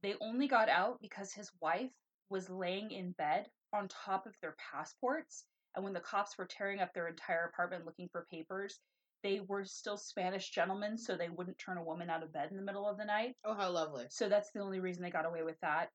[0.02, 1.92] They only got out because his wife
[2.28, 5.46] was laying in bed on top of their passports.
[5.74, 8.80] And when the cops were tearing up their entire apartment looking for papers,
[9.22, 12.56] they were still Spanish gentlemen, so they wouldn't turn a woman out of bed in
[12.56, 13.36] the middle of the night.
[13.44, 14.06] oh, how lovely.
[14.10, 15.90] So that's the only reason they got away with that.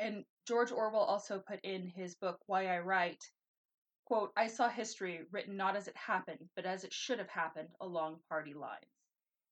[0.00, 3.22] And George Orwell also put in his book Why I Write,
[4.06, 7.68] quote, I saw history written not as it happened, but as it should have happened
[7.80, 8.86] along party lines.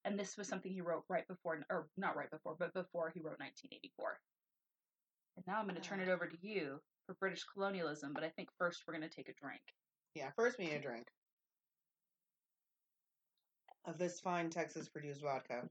[0.04, 3.20] And this was something he wrote right before, or not right before, but before he
[3.20, 4.18] wrote 1984.
[5.36, 6.12] And now I'm going to turn it ah.
[6.12, 9.44] over to you for British colonialism, but I think first we're going to take a
[9.44, 9.60] drink.
[10.14, 11.06] Yeah, first we need a drink
[13.84, 15.68] of this fine Texas produced vodka.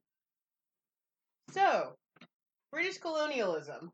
[1.51, 1.93] So,
[2.71, 3.91] British colonialism.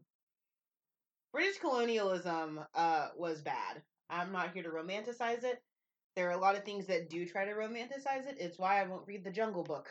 [1.32, 3.82] British colonialism uh, was bad.
[4.10, 5.62] I'm not here to romanticize it.
[6.16, 8.38] There are a lot of things that do try to romanticize it.
[8.40, 9.90] It's why I won't read the Jungle Book.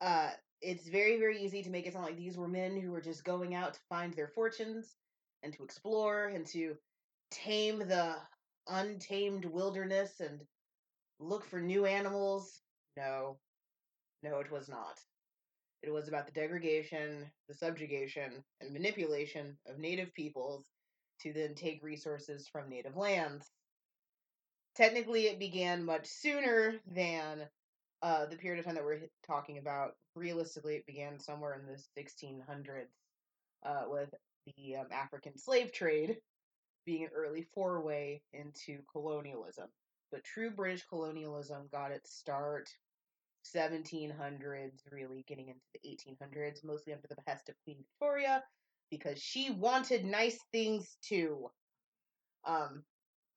[0.00, 3.00] Uh, it's very, very easy to make it sound like these were men who were
[3.00, 4.96] just going out to find their fortunes
[5.42, 6.76] and to explore and to
[7.30, 8.16] tame the
[8.68, 10.42] untamed wilderness and
[11.18, 12.60] look for new animals.
[12.96, 13.38] No,
[14.22, 15.00] no, it was not.
[15.82, 20.66] It was about the degradation, the subjugation, and manipulation of native peoples
[21.22, 23.50] to then take resources from native lands.
[24.76, 27.48] Technically, it began much sooner than
[28.02, 29.92] uh, the period of time that we're talking about.
[30.14, 32.90] Realistically, it began somewhere in the 1600s
[33.64, 34.14] uh, with
[34.46, 36.16] the um, African slave trade
[36.84, 39.68] being an early foray into colonialism.
[40.10, 42.68] But true British colonialism got its start
[43.54, 48.42] 1700s, really getting into the 1800s, mostly under the behest of Queen Victoria,
[48.90, 51.48] because she wanted nice things too.
[52.44, 52.82] Um,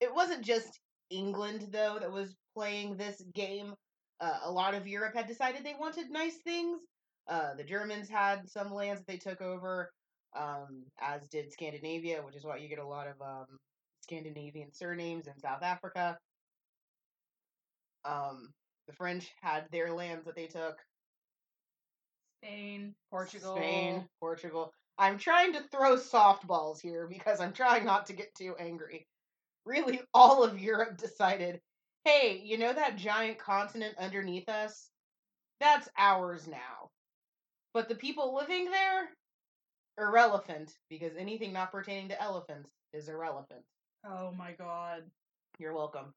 [0.02, 3.74] it wasn't just England though that was playing this game.
[4.20, 6.80] Uh, a lot of Europe had decided they wanted nice things.
[7.28, 9.92] Uh, the Germans had some lands that they took over,
[10.36, 13.58] um, as did Scandinavia, which is why you get a lot of um,
[14.02, 16.18] Scandinavian surnames in South Africa.
[18.04, 18.54] Um,
[18.88, 20.78] the French had their lands that they took.
[22.44, 23.56] Spain, Portugal.
[23.56, 24.72] Spain, Portugal.
[24.98, 29.08] I'm trying to throw softballs here because I'm trying not to get too angry.
[29.66, 31.60] Really, all of Europe decided
[32.06, 34.92] hey, you know that giant continent underneath us?
[35.60, 36.92] That's ours now.
[37.74, 39.10] But the people living there?
[39.98, 43.62] Irrelevant, because anything not pertaining to elephants is irrelevant.
[44.06, 45.04] Oh my god.
[45.58, 46.14] You're welcome.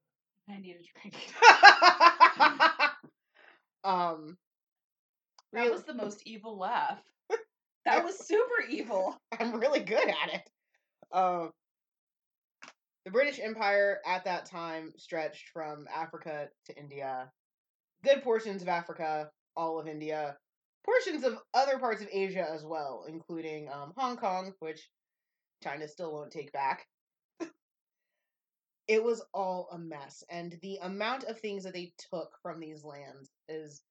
[0.49, 1.14] I need a drink.
[3.85, 4.37] um,
[5.53, 6.99] That real- was the most evil laugh.
[7.85, 9.17] That was super evil.
[9.41, 10.51] I'm really good at it.
[11.12, 11.53] Um,
[13.05, 17.31] the British Empire at that time stretched from Africa to India,
[18.05, 20.37] good portions of Africa, all of India,
[20.88, 24.88] portions of other parts of Asia as well, including um, Hong Kong, which
[25.62, 26.87] China still won't take back.
[28.88, 32.85] it was all a mess, and the amount of things that they took from these
[32.85, 33.83] lands is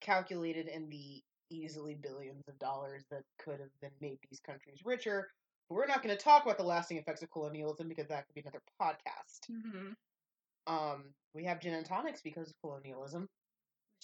[0.00, 5.28] calculated in the easily billions of dollars that could have been made these countries richer.
[5.68, 8.34] But we're not going to talk about the lasting effects of colonialism because that could
[8.34, 9.50] be another podcast.
[9.50, 9.92] Mm-hmm.
[10.72, 11.04] Um,
[11.34, 13.28] we have gin and tonics because of colonialism.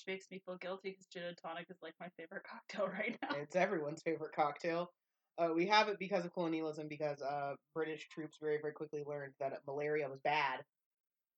[0.04, 3.16] Which makes me feel guilty because gin and tonic is like my favorite cocktail right
[3.22, 3.36] now.
[3.40, 4.90] It's everyone's favorite cocktail.
[5.38, 9.32] Uh, we have it because of colonialism because uh, British troops very, very quickly learned
[9.38, 10.60] that malaria was bad.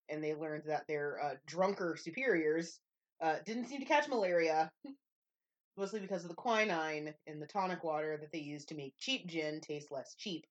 [0.09, 2.79] And they learned that their uh, drunker superiors
[3.23, 4.71] uh, didn't seem to catch malaria,
[5.77, 9.27] mostly because of the quinine in the tonic water that they used to make cheap
[9.27, 10.45] gin taste less cheap.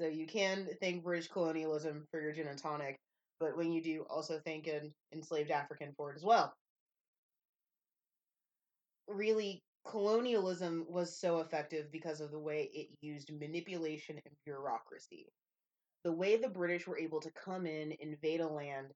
[0.00, 2.98] So you can thank British colonialism for your gin and tonic,
[3.38, 6.52] but when you do, also thank an enslaved African for it as well.
[9.08, 15.26] Really, colonialism was so effective because of the way it used manipulation and bureaucracy.
[16.04, 18.88] The way the British were able to come in, invade a land,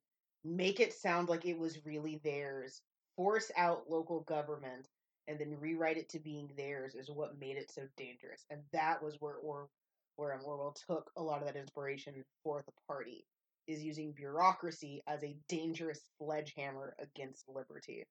[0.44, 2.80] make it sound like it was really theirs,
[3.16, 4.86] force out local government,
[5.26, 8.44] and then rewrite it to being theirs is what made it so dangerous.
[8.50, 9.68] And that was where or
[10.16, 13.24] where Orwell took a lot of that inspiration for the party,
[13.66, 18.04] is using bureaucracy as a dangerous sledgehammer against liberty.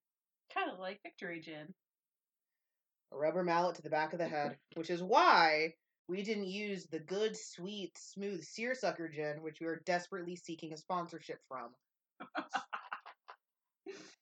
[0.53, 1.73] Kind of like Victory Gin.
[3.13, 5.73] A rubber mallet to the back of the head, which is why
[6.07, 10.77] we didn't use the good, sweet, smooth seersucker gin, which we are desperately seeking a
[10.77, 11.69] sponsorship from.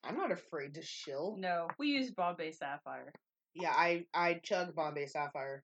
[0.03, 1.35] I'm not afraid to shill.
[1.39, 3.11] No, we used Bombay Sapphire.
[3.53, 5.63] Yeah, I I chug Bombay Sapphire.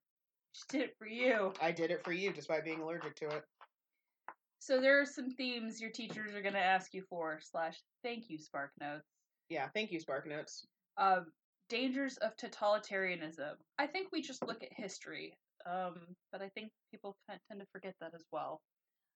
[0.53, 1.53] Just did it for you.
[1.61, 3.43] I did it for you, despite being allergic to it.
[4.59, 7.39] So there are some themes your teachers are going to ask you for.
[7.41, 9.07] Slash, thank you, Spark Notes.
[9.49, 10.65] Yeah, thank you, Spark Notes.
[10.97, 11.27] Um,
[11.71, 13.55] dangers of totalitarianism.
[13.79, 15.33] I think we just look at history,
[15.65, 15.95] um,
[16.31, 18.59] but I think people kind of tend to forget that as well.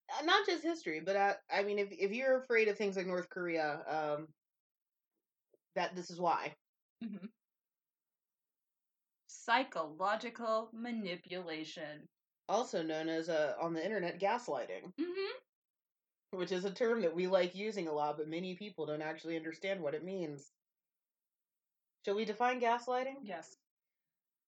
[0.10, 3.08] Uh, not just history, but uh, I mean, if if you're afraid of things like
[3.08, 4.28] North Korea, um,
[5.76, 6.54] that this is why.
[7.04, 7.28] Mm-hmm.
[9.28, 12.08] Psychological manipulation,
[12.48, 16.38] Also known as uh, on the internet gaslighting, mm-hmm.
[16.40, 19.38] which is a term that we like using a lot, but many people don't actually
[19.38, 20.52] understand what it means.
[22.06, 23.16] Shall we define gaslighting?
[23.24, 23.56] Yes.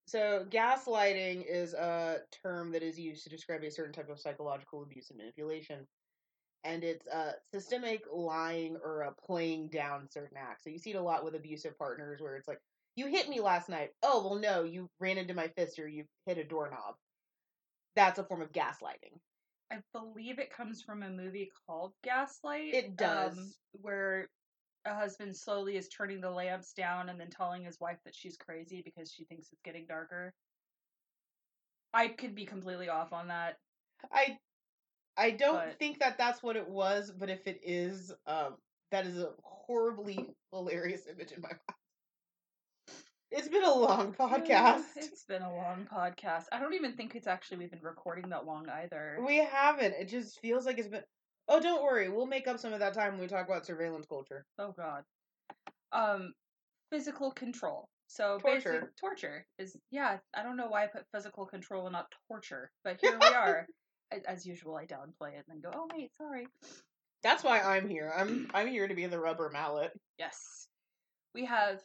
[0.06, 4.84] So, gaslighting is a term that is used to describe a certain type of psychological
[4.84, 5.88] abuse and manipulation.
[6.64, 10.64] And it's uh, systemic lying or uh, playing down certain acts.
[10.64, 12.60] So, you see it a lot with abusive partners where it's like,
[12.96, 13.90] you hit me last night.
[14.04, 16.96] Oh, well, no, you ran into my fist or you hit a doorknob.
[17.96, 19.18] That's a form of gaslighting.
[19.72, 22.74] I believe it comes from a movie called Gaslight.
[22.74, 23.38] It does.
[23.38, 24.30] Um, where
[24.88, 28.38] a husband slowly is turning the lamps down and then telling his wife that she's
[28.38, 30.34] crazy because she thinks it's getting darker.
[31.94, 33.58] I could be completely off on that.
[34.12, 34.38] I
[35.18, 38.56] I don't But- think that that's what it was, but if it is, um,
[38.92, 41.60] that is a horribly hilarious image in my mind.
[43.30, 44.84] It's been a long podcast.
[44.96, 46.46] It's been a long podcast.
[46.52, 49.18] I don't even think it's actually we've been recording that long either.
[49.26, 49.96] We haven't.
[49.96, 51.04] It just feels like it's been.
[51.50, 52.10] Oh, don't worry.
[52.10, 54.46] We'll make up some of that time when we talk about surveillance culture.
[54.60, 55.04] Oh god.
[55.92, 56.34] Um
[56.92, 57.88] physical control.
[58.08, 58.72] So Torture.
[58.74, 62.72] basic torture is yeah, I don't know why I put physical control and not torture,
[62.84, 63.68] but here we are.
[64.26, 66.48] As usual, I downplay it and then go, "Oh wait, sorry."
[67.24, 68.14] That's why I'm here.
[68.16, 69.92] I'm I'm here to be the rubber mallet.
[70.18, 70.68] Yes.
[71.36, 71.82] We have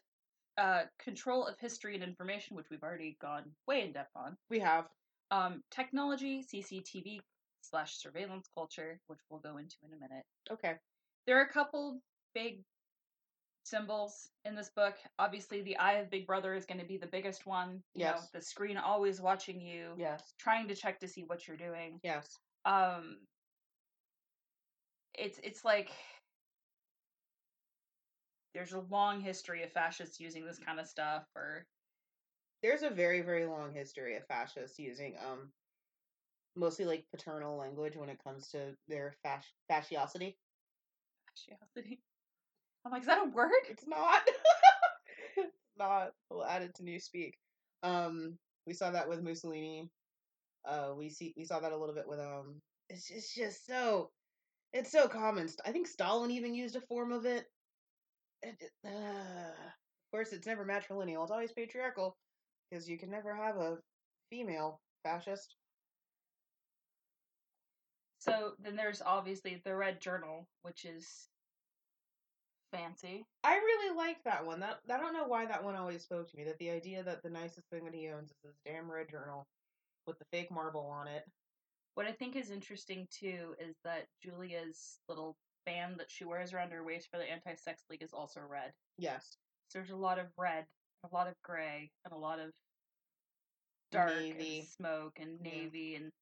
[0.59, 4.37] uh control of history and information, which we've already gone way in depth on.
[4.51, 4.87] We have.
[5.33, 7.20] Um technology, CCTV
[7.62, 10.25] slash surveillance culture, which we'll go into in a minute.
[10.51, 10.75] Okay.
[11.27, 12.01] There are a couple
[12.35, 12.62] big
[13.64, 14.94] symbols in this book.
[15.18, 17.83] Obviously, the eye of Big Brother is going to be the biggest one.
[17.94, 18.31] You know, Yes.
[18.31, 20.35] the screen always watching you, Yes.
[20.38, 22.01] trying to check to see what you're doing.
[22.03, 22.38] Yes.
[22.64, 23.27] Um,
[25.14, 25.90] it's it's like
[28.55, 31.66] there's a long history of fascists using this kind of stuff, or
[32.62, 35.53] There's a very very long history of fascists using um
[36.57, 40.35] mostly like paternal language when it comes to their fasc- fasciosity.
[41.29, 41.99] fasciosity.
[42.85, 43.53] I'm like, is that a word?
[43.71, 44.23] It's not.
[45.37, 46.11] it's not.
[46.31, 47.35] We'll add it to New Speak.
[47.83, 48.37] Um,
[48.67, 49.88] we saw that with Mussolini.
[50.67, 52.61] Uh, we see we saw that a little bit with um.
[52.88, 54.11] It's it's just so,
[54.73, 55.49] it's so common.
[55.65, 57.47] I think Stalin even used a form of it.
[58.43, 61.23] It- it- uh, of course, it's never matrilineal.
[61.23, 62.17] It's always patriarchal
[62.71, 63.79] because you can never have a
[64.31, 65.57] female fascist.
[68.23, 71.29] So then there's obviously the Red Journal, which is
[72.73, 73.25] fancy.
[73.43, 74.61] I really like that one.
[74.61, 76.45] That I don't know why that one always spoke to me.
[76.45, 79.45] That the idea that the nicest thing that he owns is this damn red journal
[80.07, 81.25] with the fake marble on it.
[81.94, 85.37] What I think is interesting too is that Julia's little
[85.67, 88.73] band that she wears around her waist for the anti-sex league is also red.
[88.99, 89.37] Yes.
[89.69, 90.65] So there's a lot of red,
[91.11, 92.51] a lot of gray, and a lot of
[93.90, 94.61] dark Navy.
[94.61, 95.51] and smoke and Yeah.
[95.53, 96.13] navy and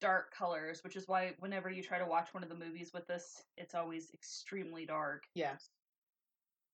[0.00, 3.06] dark colors, which is why whenever you try to watch one of the movies with
[3.06, 5.70] this, it's always extremely dark Yes.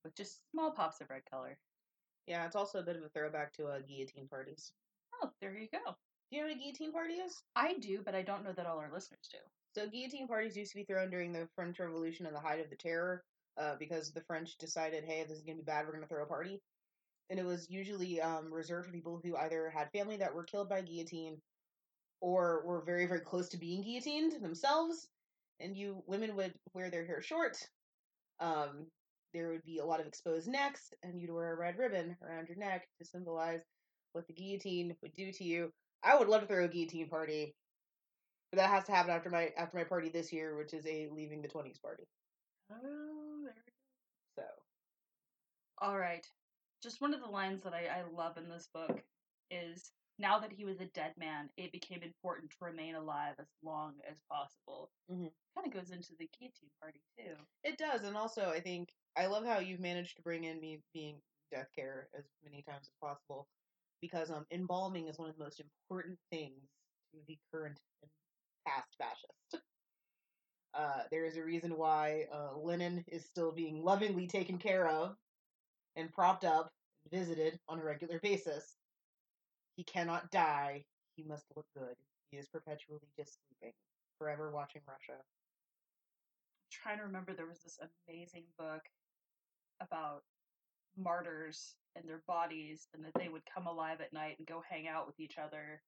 [0.05, 1.59] with just small pops of red color.
[2.27, 4.73] Yeah, it's also a bit of a throwback to uh, guillotine parties.
[5.23, 5.79] Oh, there you go.
[6.31, 7.43] Do you know what a guillotine party is?
[7.55, 9.39] I do, but I don't know that all our listeners do.
[9.75, 12.71] So guillotine parties used to be thrown during the French Revolution and the height of
[12.71, 13.23] the terror,
[13.57, 16.27] uh, because the French decided, hey, this is gonna be bad, we're gonna throw a
[16.27, 16.61] party.
[17.31, 20.69] And it was usually um, reserved for people who either had family that were killed
[20.69, 21.41] by guillotine,
[22.21, 25.09] or were very, very close to being guillotined themselves.
[25.61, 27.57] And you women would wear their hair short.
[28.41, 28.87] Um,
[29.33, 32.49] there would be a lot of exposed necks, and you'd wear a red ribbon around
[32.49, 33.61] your neck to symbolize
[34.13, 35.71] what the guillotine would do to you.
[36.03, 37.55] I would love to throw a guillotine party,
[38.51, 41.09] but that has to happen after my after my party this year, which is a
[41.11, 42.05] leaving the twenties party.
[42.71, 44.45] Oh, there we So.
[45.81, 46.27] All right.
[46.83, 49.03] Just one of the lines that I, I love in this book
[49.51, 53.49] is now that he was a dead man, it became important to remain alive as
[53.63, 54.93] long as possible.
[55.11, 55.35] Mhm.
[55.55, 57.37] Kind of goes into the guillotine party too.
[57.63, 60.83] it does, and also I think I love how you've managed to bring in me
[60.93, 63.49] being death care as many times as possible,
[64.01, 66.69] because um embalming is one of the most important things
[67.13, 68.11] to the current and
[68.67, 69.57] past fascist.
[70.75, 75.17] Uh, there is a reason why uh, Lenin is still being lovingly taken care of
[75.97, 76.73] and propped up,
[77.11, 78.76] visited on a regular basis.
[79.77, 80.85] He cannot die.
[81.17, 81.97] He must look good.
[82.31, 83.75] He is perpetually just sleeping,
[84.19, 85.21] forever watching Russia.
[86.73, 88.83] trying to remember there was this amazing book
[89.81, 90.23] about
[90.97, 94.89] martyrs and their bodies and that they would come alive at night and go hang
[94.89, 95.81] out with each other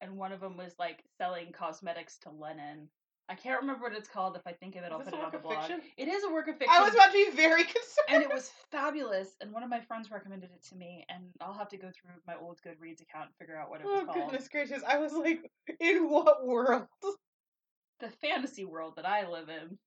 [0.00, 2.88] and one of them was like selling cosmetics to lenin
[3.30, 5.30] i can't remember what it's called if i think of it i'll put it on
[5.30, 5.80] the blog fiction?
[5.96, 8.08] it is a work of fiction I was about to be very concerned.
[8.08, 11.54] and it was fabulous and one of my friends recommended it to me and i'll
[11.54, 14.06] have to go through my old goodreads account and figure out what it was Oh
[14.12, 14.82] called goodness gracious!
[14.86, 15.50] I was like,
[15.80, 16.86] in what world?
[18.00, 19.78] the fantasy world that i live in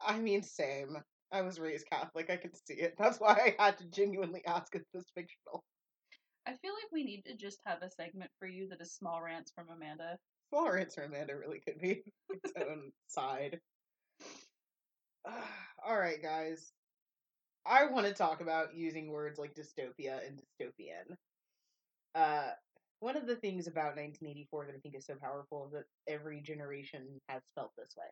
[0.00, 0.98] I mean, same.
[1.32, 2.28] I was raised Catholic.
[2.28, 2.94] I could see it.
[2.98, 5.64] That's why I had to genuinely ask if this fictional.
[6.46, 9.20] i feel like we need to just have a segment for you that is small
[9.22, 10.18] rants from amanda
[10.50, 13.60] Florence or Amanda really could be its own side.
[15.86, 16.72] All right, guys.
[17.66, 21.16] I want to talk about using words like dystopia and dystopian.
[22.14, 22.50] Uh,
[23.00, 26.40] one of the things about 1984 that I think is so powerful is that every
[26.40, 28.06] generation has felt this way.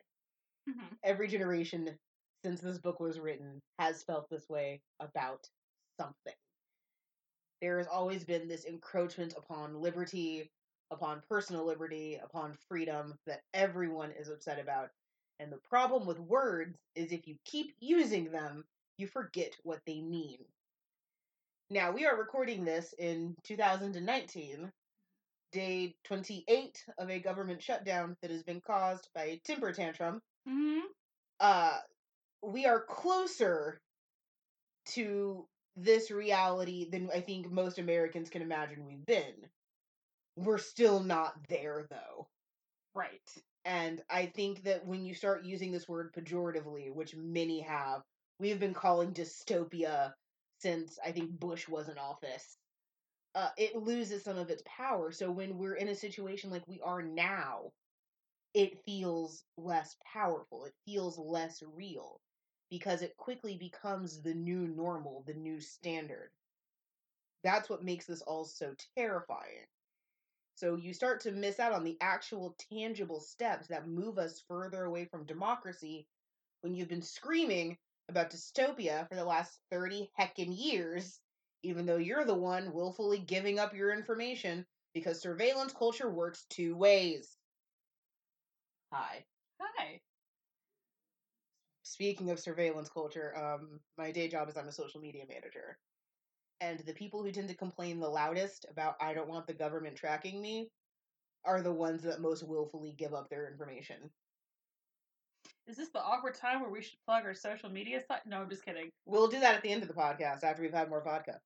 [0.67, 0.97] Mhm.
[1.03, 1.99] every generation
[2.43, 5.47] since this book was written has felt this way about
[5.99, 6.33] something.
[7.61, 10.51] There has always been this encroachment upon liberty,
[10.91, 14.89] upon personal liberty, upon freedom that everyone is upset about.
[15.39, 18.65] And the problem with words is if you keep using them,
[18.97, 20.45] you forget what they mean.
[21.69, 24.71] Now, we are recording this in 2019,
[25.51, 30.95] day 28 of a government shutdown that has been caused by a temper tantrum Mhm.
[31.39, 31.81] uh
[32.43, 33.81] we are closer
[34.85, 39.49] to this reality than I think most Americans can imagine we've been.
[40.37, 42.27] We're still not there though.
[42.95, 43.21] right
[43.65, 48.03] And I think that when you start using this word pejoratively, which many have,
[48.39, 50.13] we have been calling dystopia
[50.59, 52.57] since I think Bush was in office.
[53.35, 55.11] Uh, it loses some of its power.
[55.11, 57.71] So when we're in a situation like we are now,
[58.53, 60.65] it feels less powerful.
[60.65, 62.21] It feels less real
[62.69, 66.31] because it quickly becomes the new normal, the new standard.
[67.43, 69.67] That's what makes this all so terrifying.
[70.55, 74.85] So you start to miss out on the actual tangible steps that move us further
[74.85, 76.07] away from democracy
[76.61, 77.77] when you've been screaming
[78.07, 81.19] about dystopia for the last 30 heckin' years,
[81.63, 86.75] even though you're the one willfully giving up your information because surveillance culture works two
[86.75, 87.37] ways.
[88.93, 89.25] Hi.
[89.59, 90.01] hi
[91.83, 95.77] Speaking of surveillance culture, um, my day job is I'm a social media manager.
[96.61, 99.95] And the people who tend to complain the loudest about I don't want the government
[99.95, 100.69] tracking me
[101.43, 103.97] are the ones that most willfully give up their information.
[105.67, 108.25] Is this the awkward time where we should plug our social media site?
[108.25, 108.89] No, I'm just kidding.
[109.05, 111.39] We'll do that at the end of the podcast after we've had more vodka.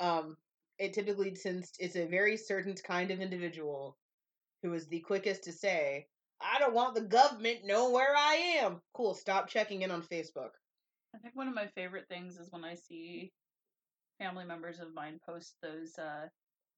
[0.00, 0.36] Um,
[0.78, 3.96] it typically since it's a very certain kind of individual
[4.62, 6.06] who is the quickest to say,
[6.40, 9.14] "I don't want the government know where I am." Cool.
[9.14, 10.50] Stop checking in on Facebook.
[11.14, 13.32] I think one of my favorite things is when I see
[14.18, 16.28] family members of mine post those uh,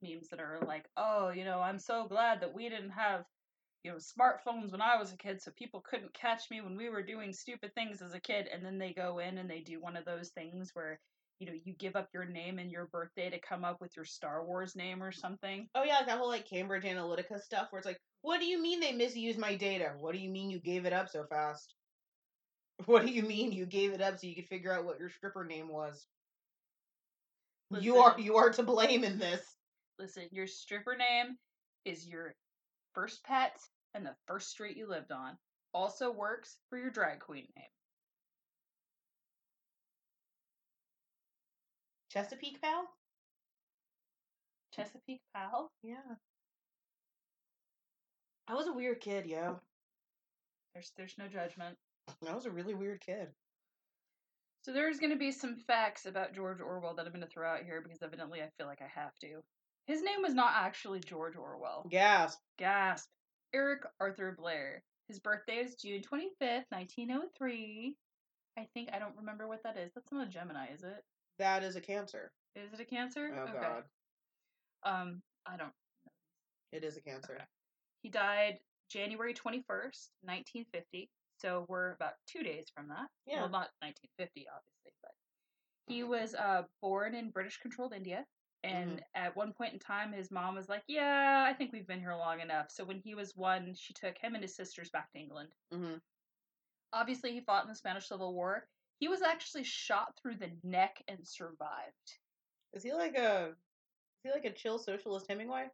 [0.02, 3.24] memes that are like, "Oh, you know, I'm so glad that we didn't have,
[3.84, 6.88] you know, smartphones when I was a kid, so people couldn't catch me when we
[6.88, 9.80] were doing stupid things as a kid." And then they go in and they do
[9.80, 11.00] one of those things where,
[11.38, 14.04] you know, you give up your name and your birthday to come up with your
[14.04, 15.68] Star Wars name or something.
[15.74, 18.60] Oh yeah, like that whole like Cambridge Analytica stuff where it's like, what do you
[18.60, 19.94] mean they misused my data?
[19.98, 21.74] What do you mean you gave it up so fast?
[22.86, 25.10] What do you mean you gave it up so you could figure out what your
[25.10, 26.06] stripper name was?
[27.70, 29.42] You are you are to blame in this.
[29.98, 31.36] Listen, your stripper name
[31.84, 32.34] is your
[32.94, 33.58] first pet
[33.94, 35.36] and the first street you lived on.
[35.72, 37.66] Also works for your drag queen name.
[42.10, 42.88] Chesapeake pal?
[44.76, 45.72] Chesapeake Pal.
[45.82, 45.96] Yeah.
[48.46, 49.58] I was a weird kid, yo.
[50.74, 51.76] There's there's no judgment.
[52.28, 53.28] I was a really weird kid.
[54.66, 57.48] So there's going to be some facts about George Orwell that I'm going to throw
[57.48, 59.40] out here because evidently I feel like I have to.
[59.86, 61.86] His name was not actually George Orwell.
[61.88, 62.40] Gasp.
[62.58, 63.08] Gasp.
[63.54, 64.82] Eric Arthur Blair.
[65.06, 67.94] His birthday is June 25th, 1903.
[68.58, 69.92] I think, I don't remember what that is.
[69.94, 71.04] That's not a Gemini, is it?
[71.38, 72.32] That is a cancer.
[72.56, 73.30] Is it a Cancer?
[73.38, 73.84] Oh god.
[74.82, 75.72] Um, I don't.
[76.72, 77.34] It is a cancer.
[77.34, 77.44] Okay.
[78.02, 78.58] He died
[78.90, 81.08] January 21st, 1950.
[81.38, 83.08] So we're about two days from that.
[83.26, 83.40] Yeah.
[83.40, 85.12] Well, not 1950, obviously, but
[85.86, 88.24] he was uh, born in British controlled India.
[88.64, 92.00] And at one point in time, his mom was like, Yeah, I think we've been
[92.00, 92.66] here long enough.
[92.70, 95.50] So when he was one, she took him and his sisters back to England.
[95.72, 95.94] Mm-hmm.
[96.92, 98.66] Obviously, he fought in the Spanish Civil War.
[98.98, 102.18] He was actually shot through the neck and survived.
[102.72, 105.66] Is he like a is he like a chill socialist Hemingway?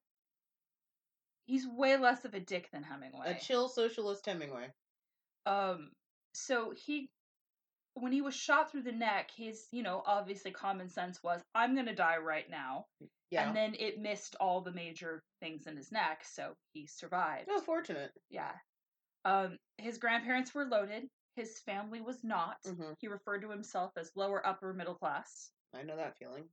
[1.46, 3.36] He's way less of a dick than Hemingway.
[3.36, 4.68] A chill socialist Hemingway.
[5.46, 5.90] Um,
[6.34, 7.08] so he,
[7.94, 11.74] when he was shot through the neck, his, you know, obviously common sense was, I'm
[11.74, 12.86] gonna die right now.
[13.30, 13.46] Yeah.
[13.46, 17.48] And then it missed all the major things in his neck, so he survived.
[17.50, 18.12] oh, fortunate.
[18.30, 18.52] Yeah.
[19.24, 21.04] Um, his grandparents were loaded.
[21.36, 22.56] His family was not.
[22.66, 22.94] Mhm.
[22.98, 25.50] He referred to himself as lower upper middle class.
[25.74, 26.44] I know that feeling.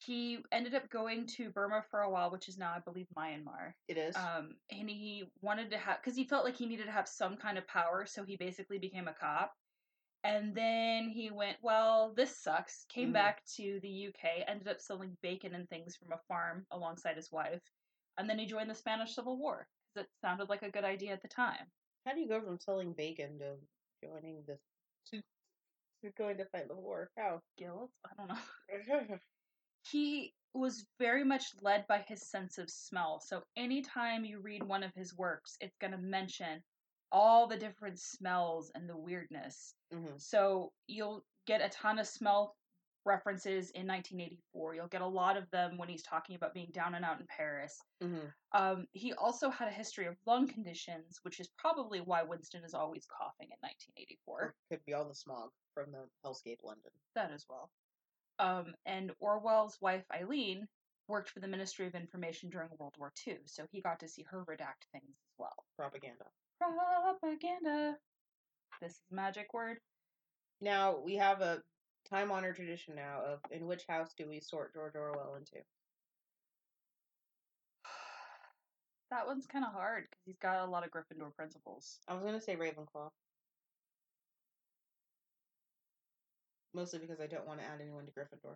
[0.00, 3.74] He ended up going to Burma for a while, which is now, I believe, Myanmar.
[3.86, 4.16] It is.
[4.16, 7.36] Um, and he wanted to have because he felt like he needed to have some
[7.36, 9.52] kind of power, so he basically became a cop.
[10.24, 12.84] And then he went, well, this sucks.
[12.88, 13.14] Came Mhm.
[13.14, 17.30] back to the UK, ended up selling bacon and things from a farm alongside his
[17.30, 17.62] wife,
[18.16, 21.12] and then he joined the Spanish Civil War because it sounded like a good idea
[21.12, 21.66] at the time.
[22.06, 23.56] How do you go from selling bacon to
[24.02, 24.60] joining this
[25.10, 25.22] to,
[26.02, 27.10] to going to fight the war?
[27.16, 27.42] How?
[27.58, 27.90] Guilt?
[28.04, 29.18] I don't know.
[29.82, 33.20] he was very much led by his sense of smell.
[33.24, 36.62] So anytime you read one of his works, it's going to mention
[37.12, 39.74] all the different smells and the weirdness.
[39.92, 42.56] hmm So you'll get a ton of smell
[43.04, 44.74] references in 1984.
[44.74, 47.26] You'll get a lot of them when he's talking about being down and out in
[47.26, 47.78] Paris.
[48.02, 52.64] hmm Um, he also had a history of lung conditions, which is probably why Winston
[52.64, 54.40] is always coughing in 1984.
[54.42, 56.90] Or could be all the smog from the hellscape London.
[57.14, 57.70] That as well.
[58.40, 60.66] Um, and Orwell's wife Eileen
[61.08, 64.24] worked for the Ministry of Information during World War II, so he got to see
[64.30, 65.64] her redact things as well.
[65.76, 66.24] Propaganda.
[66.58, 67.96] Propaganda.
[68.80, 69.76] This is a magic word.
[70.62, 71.62] Now we have a
[72.08, 75.62] time honored tradition now of in which house do we sort George Orwell into?
[79.10, 81.98] That one's kind of hard because he's got a lot of Gryffindor principles.
[82.08, 83.10] I was gonna say Ravenclaw.
[86.74, 88.54] Mostly because I don't want to add anyone to Gryffindor.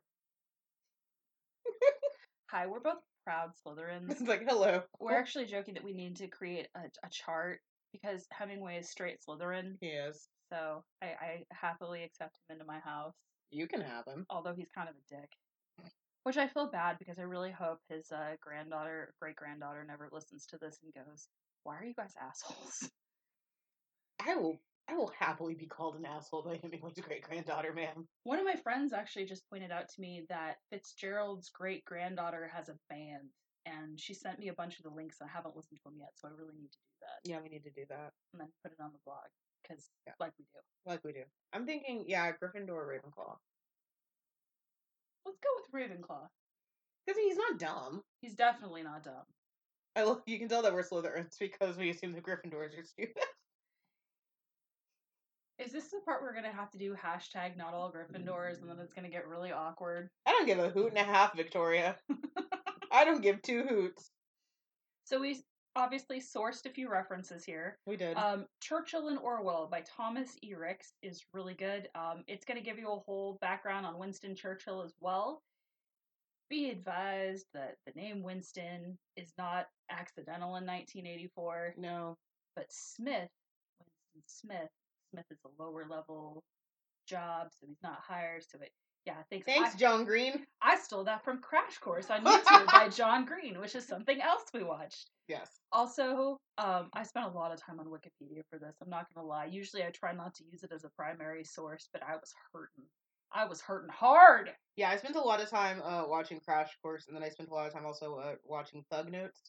[2.51, 4.11] Hi, we're both proud Slytherins.
[4.11, 4.83] it's like hello.
[5.01, 7.61] we're actually joking that we need to create a, a chart
[7.93, 10.29] because Hemingway is straight Slytherin, He is.
[10.53, 13.15] so I, I happily accept him into my house.
[13.51, 14.27] You can have him.
[14.31, 15.31] although he's kind of a dick.
[16.25, 20.47] Which I feel bad because I really hope his uh, granddaughter, great granddaughter, never listens
[20.47, 21.29] to this and goes,
[21.65, 22.89] "Why are you guys assholes?"
[24.27, 24.59] I will.
[24.89, 28.07] I will happily be called an asshole by Hemingway's great granddaughter, ma'am.
[28.24, 32.68] One of my friends actually just pointed out to me that Fitzgerald's great granddaughter has
[32.68, 33.30] a band,
[33.64, 35.16] and she sent me a bunch of the links.
[35.22, 37.49] I haven't listened to them yet, so I really need to do that Yeah, we
[37.49, 38.12] need to do that.
[38.32, 39.24] and then put it on the blog
[39.62, 40.12] because, Yeah.
[40.20, 40.61] like we do.
[40.85, 41.24] Like we do.
[41.55, 43.37] I'm thinking, yeah, Gryffindor or Ravenclaw.
[45.24, 46.28] Let's go with Ravenclaw.
[47.07, 48.03] Because he's not dumb.
[48.20, 49.24] He's definitely not dumb.
[49.97, 53.16] I you can tell that we're Slytherins because we assume the Gryffindors are stupid.
[55.59, 58.79] Is this the part we're gonna have to do hashtag not all Gryffindors, and then
[58.81, 60.11] it's gonna get really awkward?
[60.27, 61.97] I don't give a hoot and a half, Victoria.
[62.93, 64.11] I don't give two hoots.
[65.05, 65.43] So we
[65.77, 67.79] obviously sourced a few references here.
[67.87, 68.17] We did.
[68.17, 70.55] Um, Churchill and Orwell by Thomas E.
[70.55, 71.89] Ricks is really good.
[71.95, 75.43] Um, it's going to give you a whole background on Winston Churchill as well.
[76.49, 82.17] Be advised that the name Winston is not accidental in 1984, no.
[82.55, 83.31] but Smith,
[83.81, 84.71] Winston Smith,
[85.15, 86.43] Smith is a lower level
[87.07, 88.43] job, so he's not hired.
[88.43, 88.71] So it,
[89.07, 89.47] yeah, thanks.
[89.47, 90.45] Thanks, I, John Green.
[90.62, 94.43] I stole that from Crash Course on YouTube by John Green, which is something else
[94.53, 95.11] we watched.
[95.29, 95.49] Yes.
[95.73, 98.75] Also, um, I spent a lot of time on Wikipedia for this.
[98.83, 99.45] I'm not gonna lie.
[99.45, 102.85] Usually, I try not to use it as a primary source, but I was hurting.
[103.33, 104.51] I was hurting hard.
[104.77, 107.51] Yeah, I spent a lot of time uh, watching Crash Course, and then I spent
[107.51, 109.41] a lot of time also uh, watching Thug Notes.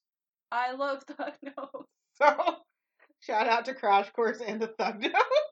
[0.52, 1.90] I love Thug Notes.
[2.18, 2.34] So,
[3.20, 5.45] shout out to Crash Course and to Thug Notes.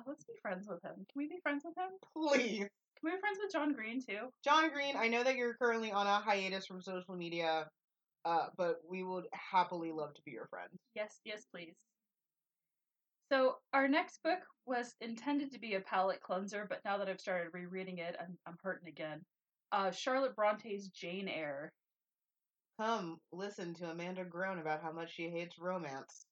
[0.00, 0.94] Oh, let's be friends with him.
[0.94, 1.90] Can we be friends with him?
[2.16, 2.58] Please.
[2.58, 2.68] Can
[3.04, 4.28] we be friends with John Green too?
[4.44, 7.68] John Green, I know that you're currently on a hiatus from social media,
[8.24, 10.70] uh, but we would happily love to be your friend.
[10.94, 11.74] Yes, yes, please.
[13.30, 17.20] So our next book was intended to be a palate cleanser, but now that I've
[17.20, 19.20] started rereading it, I'm I'm hurting again.
[19.72, 21.70] Uh, Charlotte Bronte's Jane Eyre.
[22.80, 26.24] Come listen to Amanda groan about how much she hates romance.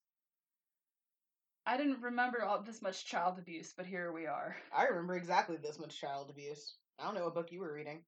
[1.69, 4.55] I didn't remember all this much child abuse, but here we are.
[4.75, 6.73] I remember exactly this much child abuse.
[6.97, 8.01] I don't know what book you were reading.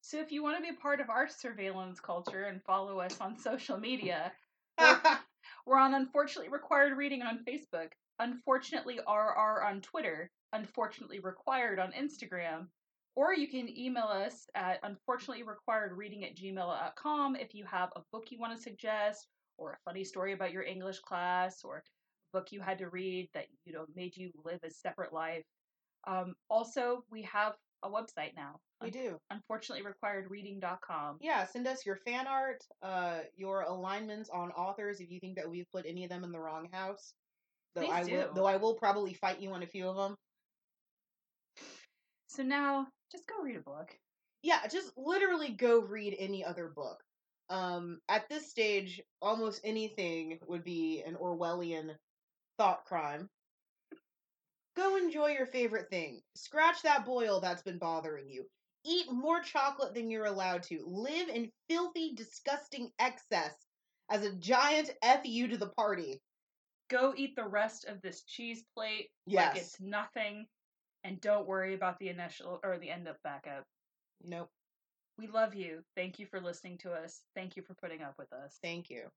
[0.00, 3.20] So if you want to be a part of our surveillance culture and follow us
[3.20, 4.30] on social media,
[5.66, 7.88] we're on Unfortunately Required Reading on Facebook,
[8.20, 12.68] Unfortunately RR on Twitter, Unfortunately Required on Instagram,
[13.16, 18.38] or you can email us at unfortunatelyrequiredreading at gmail.com if you have a book you
[18.38, 19.26] want to suggest,
[19.58, 21.82] or a funny story about your English class, or
[22.32, 25.44] book you had to read that you know made you live a separate life.
[26.06, 28.60] Um, also, we have a website now.
[28.82, 29.18] we do.
[29.32, 31.18] Unfortunatelyrequiredreading.com.
[31.20, 35.48] Yeah, send us your fan art, uh, your alignments on authors if you think that
[35.48, 37.12] we've put any of them in the wrong house.
[37.74, 38.16] Though Please I do.
[38.16, 40.16] will, though I will probably fight you on a few of them.
[42.28, 43.96] So now, just go read a book.
[44.42, 47.02] Yeah, just literally go read any other book.
[47.50, 51.90] Um, at this stage, almost anything would be an Orwellian
[52.60, 53.26] thought crime.
[54.76, 56.20] Go enjoy your favorite thing.
[56.34, 58.44] Scratch that boil that's been bothering you.
[58.84, 60.84] Eat more chocolate than you're allowed to.
[60.86, 63.54] Live in filthy, disgusting excess
[64.10, 66.20] as a giant FU to the party.
[66.90, 69.54] Go eat the rest of this cheese plate Yes.
[69.54, 70.46] like it's nothing,
[71.04, 73.64] and don't worry about the initial or the end up backup.
[74.22, 74.50] Nope.
[75.16, 75.82] We love you.
[75.96, 77.22] Thank you for listening to us.
[77.34, 78.58] Thank you for putting up with us.
[78.62, 79.08] Thank you.